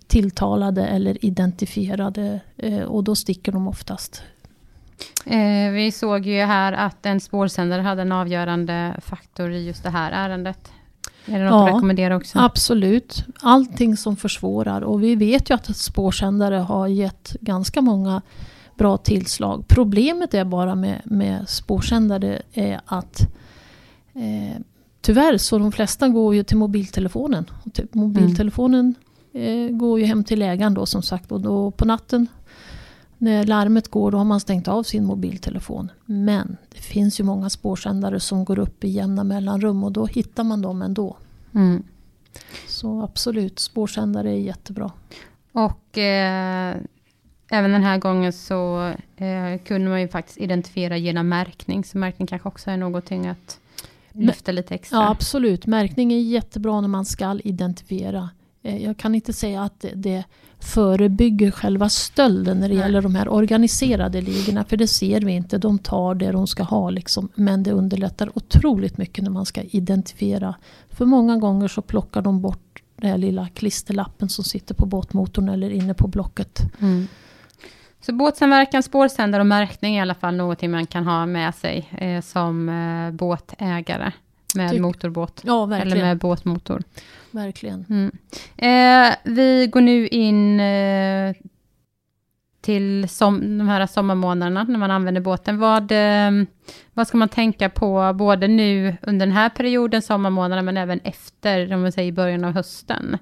tilltalade 0.06 0.86
eller 0.86 1.24
identifierade 1.24 2.40
eh, 2.56 2.82
och 2.82 3.04
då 3.04 3.14
sticker 3.14 3.52
de 3.52 3.68
oftast. 3.68 4.22
Eh, 5.26 5.70
vi 5.72 5.92
såg 5.92 6.26
ju 6.26 6.40
här 6.40 6.72
att 6.72 7.06
en 7.06 7.20
spårsändare 7.20 7.82
hade 7.82 8.02
en 8.02 8.12
avgörande 8.12 9.00
faktor 9.02 9.52
i 9.52 9.66
just 9.66 9.82
det 9.82 9.90
här 9.90 10.12
ärendet. 10.12 10.72
Är 11.26 11.38
det 11.38 11.44
något 11.44 11.52
ja, 11.52 11.68
att 11.68 11.74
rekommendera 11.74 12.16
också? 12.16 12.38
Absolut. 12.38 13.24
Allting 13.40 13.96
som 13.96 14.16
försvårar. 14.16 14.80
Och 14.80 15.02
vi 15.02 15.16
vet 15.16 15.50
ju 15.50 15.54
att 15.54 15.76
spårsändare 15.76 16.56
har 16.56 16.86
gett 16.86 17.36
ganska 17.40 17.80
många 17.80 18.22
bra 18.76 18.96
tillslag. 18.96 19.64
Problemet 19.68 20.34
är 20.34 20.44
bara 20.44 20.74
med, 20.74 21.00
med 21.04 21.48
spårsändare 21.48 22.42
är 22.52 22.80
att 22.84 23.20
eh, 24.14 24.60
tyvärr 25.00 25.38
så 25.38 25.58
de 25.58 25.72
flesta 25.72 26.08
går 26.08 26.34
ju 26.34 26.44
till 26.44 26.56
mobiltelefonen. 26.56 27.50
Typ 27.72 27.94
mobiltelefonen 27.94 28.94
mm. 29.34 29.68
eh, 29.68 29.76
går 29.76 30.00
ju 30.00 30.06
hem 30.06 30.24
till 30.24 30.42
ägaren 30.42 30.74
då 30.74 30.86
som 30.86 31.02
sagt. 31.02 31.32
Och 31.32 31.40
då 31.40 31.70
på 31.70 31.84
natten 31.84 32.26
när 33.22 33.44
larmet 33.44 33.88
går 33.88 34.10
då 34.10 34.18
har 34.18 34.24
man 34.24 34.40
stängt 34.40 34.68
av 34.68 34.82
sin 34.82 35.04
mobiltelefon. 35.04 35.90
Men 36.04 36.56
det 36.74 36.80
finns 36.80 37.20
ju 37.20 37.24
många 37.24 37.50
spårsändare 37.50 38.20
som 38.20 38.44
går 38.44 38.58
upp 38.58 38.84
i 38.84 38.88
jämna 38.88 39.24
mellanrum 39.24 39.84
och 39.84 39.92
då 39.92 40.06
hittar 40.06 40.44
man 40.44 40.62
dem 40.62 40.82
ändå. 40.82 41.16
Mm. 41.54 41.82
Så 42.68 43.02
absolut, 43.02 43.58
spårsändare 43.58 44.30
är 44.30 44.38
jättebra. 44.38 44.92
Och 45.52 45.98
eh, 45.98 46.76
även 47.52 47.70
den 47.72 47.82
här 47.82 47.98
gången 47.98 48.32
så 48.32 48.86
eh, 49.16 49.58
kunde 49.64 49.90
man 49.90 50.00
ju 50.00 50.08
faktiskt 50.08 50.38
identifiera 50.38 50.96
genom 50.96 51.28
märkning. 51.28 51.84
Så 51.84 51.98
märkning 51.98 52.26
kanske 52.26 52.48
också 52.48 52.70
är 52.70 52.76
någonting 52.76 53.26
att 53.26 53.60
lyfta 54.12 54.52
lite 54.52 54.74
extra. 54.74 54.98
Ja, 54.98 55.10
absolut. 55.10 55.66
Märkning 55.66 56.12
är 56.12 56.18
jättebra 56.18 56.80
när 56.80 56.88
man 56.88 57.04
ska 57.04 57.38
identifiera. 57.44 58.30
Eh, 58.62 58.84
jag 58.84 58.96
kan 58.96 59.14
inte 59.14 59.32
säga 59.32 59.62
att 59.62 59.84
det 59.94 60.24
förebygger 60.58 61.50
själva 61.50 61.88
stölden 61.88 62.60
när 62.60 62.68
det 62.68 62.74
Nej. 62.74 62.84
gäller 62.84 63.02
de 63.02 63.14
här 63.14 63.28
organiserade 63.28 64.20
ligorna. 64.20 64.64
För 64.64 64.76
det 64.76 64.88
ser 64.88 65.20
vi 65.20 65.32
inte. 65.32 65.58
De 65.58 65.78
tar 65.78 66.14
det 66.14 66.32
de 66.32 66.46
ska 66.46 66.62
ha. 66.62 66.90
Liksom. 66.90 67.28
Men 67.34 67.62
det 67.62 67.72
underlättar 67.72 68.30
otroligt 68.34 68.98
mycket 68.98 69.24
när 69.24 69.30
man 69.30 69.46
ska 69.46 69.62
identifiera. 69.62 70.54
För 70.90 71.04
många 71.04 71.36
gånger 71.36 71.68
så 71.68 71.82
plockar 71.82 72.22
de 72.22 72.40
bort 72.40 72.82
den 72.96 73.10
här 73.10 73.18
lilla 73.18 73.48
klisterlappen 73.48 74.28
som 74.28 74.44
sitter 74.44 74.74
på 74.74 74.86
båtmotorn 74.86 75.48
eller 75.48 75.70
inne 75.70 75.94
på 75.94 76.08
blocket. 76.08 76.60
Mm. 76.80 77.08
Så 78.06 78.12
båtsamverkan, 78.12 78.82
spårsändare 78.82 79.42
och 79.42 79.46
märkning 79.46 79.94
är 79.94 79.98
i 79.98 80.02
alla 80.02 80.14
fall 80.14 80.36
någonting 80.36 80.70
man 80.70 80.86
kan 80.86 81.06
ha 81.06 81.26
med 81.26 81.54
sig 81.54 81.88
eh, 81.98 82.20
som 82.20 82.68
eh, 82.68 83.10
båtägare 83.10 84.12
med 84.54 84.70
Tyck. 84.70 84.80
motorbåt. 84.80 85.40
Ja, 85.44 85.76
eller 85.76 85.96
med 85.96 86.18
båtmotor. 86.18 86.82
Verkligen. 87.30 87.84
Mm. 87.88 88.12
Eh, 88.56 89.14
vi 89.24 89.66
går 89.66 89.80
nu 89.80 90.08
in 90.08 90.60
eh, 90.60 91.34
till 92.60 93.08
som, 93.08 93.58
de 93.58 93.68
här 93.68 93.86
sommarmånaderna 93.86 94.64
när 94.64 94.78
man 94.78 94.90
använder 94.90 95.20
båten. 95.20 95.58
Vad, 95.58 95.92
eh, 95.92 96.30
vad 96.92 97.08
ska 97.08 97.16
man 97.16 97.28
tänka 97.28 97.70
på 97.70 98.12
både 98.14 98.48
nu 98.48 98.96
under 99.02 99.26
den 99.26 99.36
här 99.36 99.48
perioden, 99.48 100.02
sommarmånaderna, 100.02 100.62
men 100.62 100.76
även 100.76 101.00
efter, 101.04 101.74
om 101.74 101.82
man 101.82 101.92
säger 101.92 102.08
i 102.08 102.12
början 102.12 102.44
av 102.44 102.52
hösten? 102.52 103.18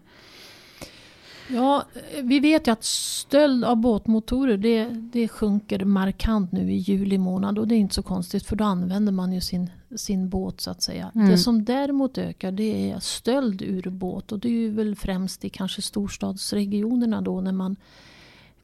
Ja, 1.52 1.84
vi 2.22 2.40
vet 2.40 2.66
ju 2.66 2.72
att 2.72 2.84
stöld 2.84 3.64
av 3.64 3.76
båtmotorer 3.76 4.56
det, 4.56 4.84
det 4.84 5.28
sjunker 5.28 5.84
markant 5.84 6.52
nu 6.52 6.72
i 6.72 6.76
juli 6.76 7.18
månad 7.18 7.58
och 7.58 7.68
det 7.68 7.74
är 7.74 7.78
inte 7.78 7.94
så 7.94 8.02
konstigt 8.02 8.46
för 8.46 8.56
då 8.56 8.64
använder 8.64 9.12
man 9.12 9.32
ju 9.32 9.40
sin, 9.40 9.70
sin 9.96 10.28
båt 10.28 10.60
så 10.60 10.70
att 10.70 10.82
säga. 10.82 11.10
Mm. 11.14 11.30
Det 11.30 11.38
som 11.38 11.64
däremot 11.64 12.18
ökar 12.18 12.52
det 12.52 12.90
är 12.90 13.00
stöld 13.00 13.62
ur 13.62 13.90
båt 13.90 14.32
och 14.32 14.38
det 14.38 14.48
är 14.48 14.52
ju 14.52 14.70
väl 14.70 14.96
främst 14.96 15.44
i 15.44 15.48
kanske 15.48 15.82
storstadsregionerna 15.82 17.20
då 17.20 17.40
när 17.40 17.52
man 17.52 17.76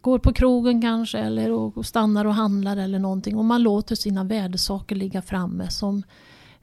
går 0.01 0.18
på 0.18 0.33
krogen 0.33 0.83
kanske 0.83 1.18
eller 1.18 1.51
och 1.51 1.87
stannar 1.87 2.25
och 2.25 2.35
handlar 2.35 2.77
eller 2.77 2.99
någonting 2.99 3.37
och 3.37 3.44
man 3.44 3.62
låter 3.62 3.94
sina 3.94 4.25
värdesaker 4.25 4.96
ligga 4.96 5.22
framme 5.22 5.70
som 5.70 6.03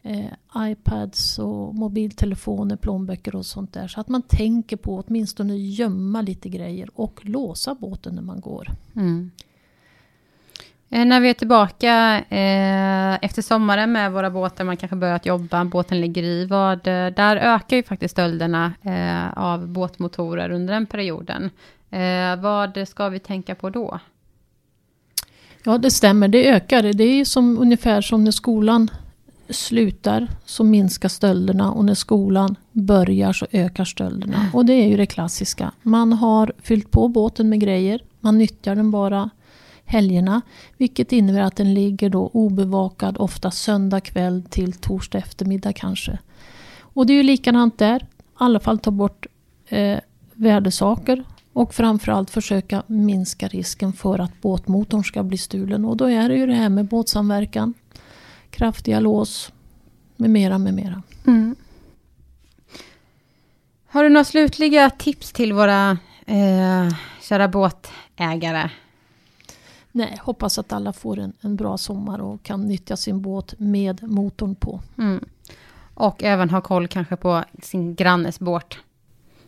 eh, 0.03 0.25
iPads 0.57 1.39
och 1.39 1.75
mobiltelefoner, 1.75 2.75
plånböcker 2.75 3.35
och 3.35 3.45
sånt 3.45 3.73
där. 3.73 3.87
Så 3.87 3.99
att 4.01 4.07
man 4.07 4.21
tänker 4.21 4.77
på 4.77 5.03
åtminstone 5.07 5.57
gömma 5.57 6.21
lite 6.21 6.49
grejer 6.49 6.89
och 6.93 7.19
låsa 7.23 7.75
båten 7.75 8.15
när 8.15 8.21
man 8.21 8.39
går. 8.41 8.67
Mm. 8.95 9.31
Eh, 10.89 11.05
när 11.05 11.19
vi 11.19 11.29
är 11.29 11.33
tillbaka 11.33 12.23
eh, 12.29 13.25
efter 13.25 13.41
sommaren 13.41 13.91
med 13.91 14.11
våra 14.11 14.29
båtar, 14.29 14.63
man 14.63 14.77
kanske 14.77 14.95
börjat 14.95 15.25
jobba, 15.25 15.65
båten 15.65 16.01
ligger 16.01 16.23
i, 16.23 16.45
vad, 16.45 16.87
eh, 16.87 17.07
där 17.07 17.35
ökar 17.35 17.77
ju 17.77 17.83
faktiskt 17.83 18.11
stölderna 18.11 18.73
eh, 18.81 19.37
av 19.43 19.67
båtmotorer 19.67 20.49
under 20.49 20.73
den 20.73 20.85
perioden. 20.85 21.49
Eh, 21.89 22.35
vad 22.35 22.87
ska 22.87 23.09
vi 23.09 23.19
tänka 23.19 23.55
på 23.55 23.69
då? 23.69 23.99
Ja, 25.63 25.77
det 25.77 25.91
stämmer. 25.91 26.27
Det 26.27 26.49
ökar. 26.49 26.93
Det 26.93 27.03
är 27.03 27.25
som, 27.25 27.57
ungefär 27.57 28.01
som 28.01 28.23
när 28.23 28.31
skolan 28.31 28.89
slutar 29.49 30.27
så 30.45 30.63
minskar 30.63 31.10
stölderna 31.10 31.71
och 31.71 31.86
när 31.86 31.93
skolan 31.93 32.56
börjar 32.71 33.34
så 33.34 33.47
ökar 33.51 33.86
stölderna. 33.86 34.47
Och 34.53 34.65
det 34.65 34.73
är 34.73 34.88
ju 34.88 34.97
det 34.97 35.06
klassiska. 35.06 35.71
Man 35.82 36.13
har 36.13 36.53
fyllt 36.62 36.91
på 36.91 37.08
båten 37.08 37.49
med 37.49 37.60
grejer. 37.60 38.03
Man 38.19 38.38
nyttjar 38.38 38.75
den 38.75 38.91
bara 38.91 39.29
helgerna. 39.86 40.41
Vilket 40.77 41.12
innebär 41.12 41.41
att 41.41 41.56
den 41.56 41.73
ligger 41.73 42.10
då 42.10 42.29
obevakad 42.34 43.17
ofta 43.17 43.51
söndag 43.51 43.99
kväll 44.01 44.43
till 44.49 44.73
torsdag 44.73 45.17
eftermiddag 45.17 45.73
kanske. 45.73 46.19
Och 46.79 47.06
det 47.06 47.13
är 47.13 47.17
ju 47.17 47.23
likadant 47.23 47.77
där. 47.77 47.99
I 47.99 48.23
alla 48.34 48.60
fall 48.60 48.79
ta 48.79 48.91
bort 48.91 49.25
eh, 49.67 49.99
värdesaker. 50.34 51.23
Och 51.53 51.73
framförallt 51.73 52.29
försöka 52.29 52.84
minska 52.88 53.47
risken 53.47 53.93
för 53.93 54.19
att 54.19 54.41
båtmotorn 54.41 55.03
ska 55.03 55.23
bli 55.23 55.38
stulen. 55.38 55.86
Och 55.86 55.97
då 55.97 56.06
är 56.06 56.29
det 56.29 56.36
ju 56.36 56.45
det 56.45 56.53
här 56.53 56.69
med 56.69 56.86
båtsamverkan 56.86 57.73
kraftiga 58.53 58.99
lås 58.99 59.51
med 60.15 60.29
mera, 60.29 60.57
med 60.57 60.73
mera. 60.73 61.01
Mm. 61.27 61.55
Har 63.87 64.03
du 64.03 64.09
några 64.09 64.23
slutliga 64.23 64.89
tips 64.89 65.31
till 65.31 65.53
våra 65.53 65.97
eh, 66.25 66.95
kära 67.21 67.47
båtägare? 67.47 68.69
Nej, 69.91 70.17
hoppas 70.21 70.59
att 70.59 70.73
alla 70.73 70.93
får 70.93 71.19
en, 71.19 71.33
en 71.41 71.55
bra 71.55 71.77
sommar 71.77 72.19
och 72.19 72.43
kan 72.43 72.67
nyttja 72.67 72.97
sin 72.97 73.21
båt 73.21 73.59
med 73.59 74.03
motorn 74.03 74.55
på. 74.55 74.79
Mm. 74.97 75.25
Och 75.93 76.23
även 76.23 76.49
ha 76.49 76.61
koll 76.61 76.87
kanske 76.87 77.15
på 77.15 77.43
sin 77.61 77.95
grannes 77.95 78.39
båt. 78.39 78.75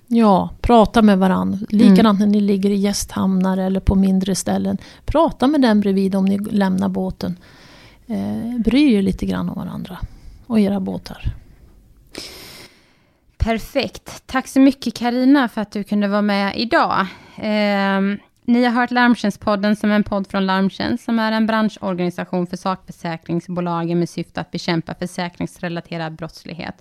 Ja, 0.08 0.50
prata 0.62 1.02
med 1.02 1.20
varandra. 1.20 1.60
Likadant 1.70 2.20
mm. 2.20 2.30
när 2.30 2.40
ni 2.40 2.42
ligger 2.42 2.70
i 2.70 2.76
gästhamnar 2.76 3.58
eller 3.58 3.80
på 3.80 3.96
mindre 3.96 4.36
ställen. 4.36 4.78
Prata 5.06 5.48
med 5.48 5.62
den 5.62 5.82
bredvid 5.82 6.16
om 6.16 6.26
ni 6.26 6.38
lämnar 6.38 6.90
båten 6.90 7.38
eh, 8.08 8.60
bryr 8.60 8.98
er 8.98 9.02
lite 9.02 9.26
grann 9.26 9.50
om 9.50 9.56
varandra 9.56 9.98
och 10.48 10.60
era 10.60 10.80
båtar. 10.80 11.34
Perfekt. 13.38 14.24
Tack 14.26 14.48
så 14.48 14.60
mycket 14.60 14.94
Karina 14.94 15.50
för 15.50 15.62
att 15.62 15.72
du 15.72 15.84
kunde 15.84 16.08
vara 16.08 16.22
med 16.22 16.58
idag. 16.58 17.00
Eh, 17.38 18.02
ni 18.48 18.64
har 18.64 18.72
hört 18.72 18.92
Larmtjänstpodden 18.92 19.76
som 19.76 19.92
är 19.92 19.96
en 19.96 20.04
podd 20.04 20.28
från 20.28 20.46
Larmtjänst 20.46 21.04
som 21.04 21.20
är 21.20 21.32
en 21.32 21.48
branschorganisation 21.48 22.48
för 22.48 22.58
sakförsäkringsbolagen 22.58 24.00
med 24.00 24.10
syfte 24.10 24.42
att 24.42 24.52
bekämpa 24.52 24.96
försäkringsrelaterad 24.96 26.14
brottslighet. 26.14 26.76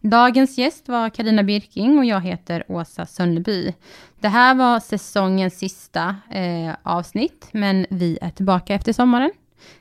Dagens 0.00 0.58
gäst 0.58 0.88
var 0.88 1.10
Karina 1.10 1.42
Birking 1.42 1.98
och 1.98 2.04
jag 2.04 2.20
heter 2.20 2.64
Åsa 2.68 3.06
Sönneby. 3.06 3.74
Det 4.20 4.28
här 4.28 4.54
var 4.54 4.80
säsongens 4.80 5.58
sista 5.58 6.16
eh, 6.30 6.74
avsnitt, 6.82 7.48
men 7.52 7.86
vi 7.90 8.18
är 8.22 8.30
tillbaka 8.30 8.74
efter 8.74 8.92
sommaren. 8.92 9.30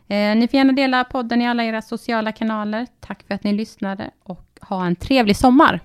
Eh, 0.07 0.35
ni 0.35 0.47
får 0.47 0.57
gärna 0.57 0.73
dela 0.73 1.03
podden 1.03 1.41
i 1.41 1.47
alla 1.47 1.63
era 1.63 1.81
sociala 1.81 2.31
kanaler. 2.31 2.87
Tack 2.99 3.23
för 3.27 3.33
att 3.33 3.43
ni 3.43 3.53
lyssnade 3.53 4.11
och 4.23 4.45
ha 4.61 4.85
en 4.85 4.95
trevlig 4.95 5.37
sommar! 5.37 5.81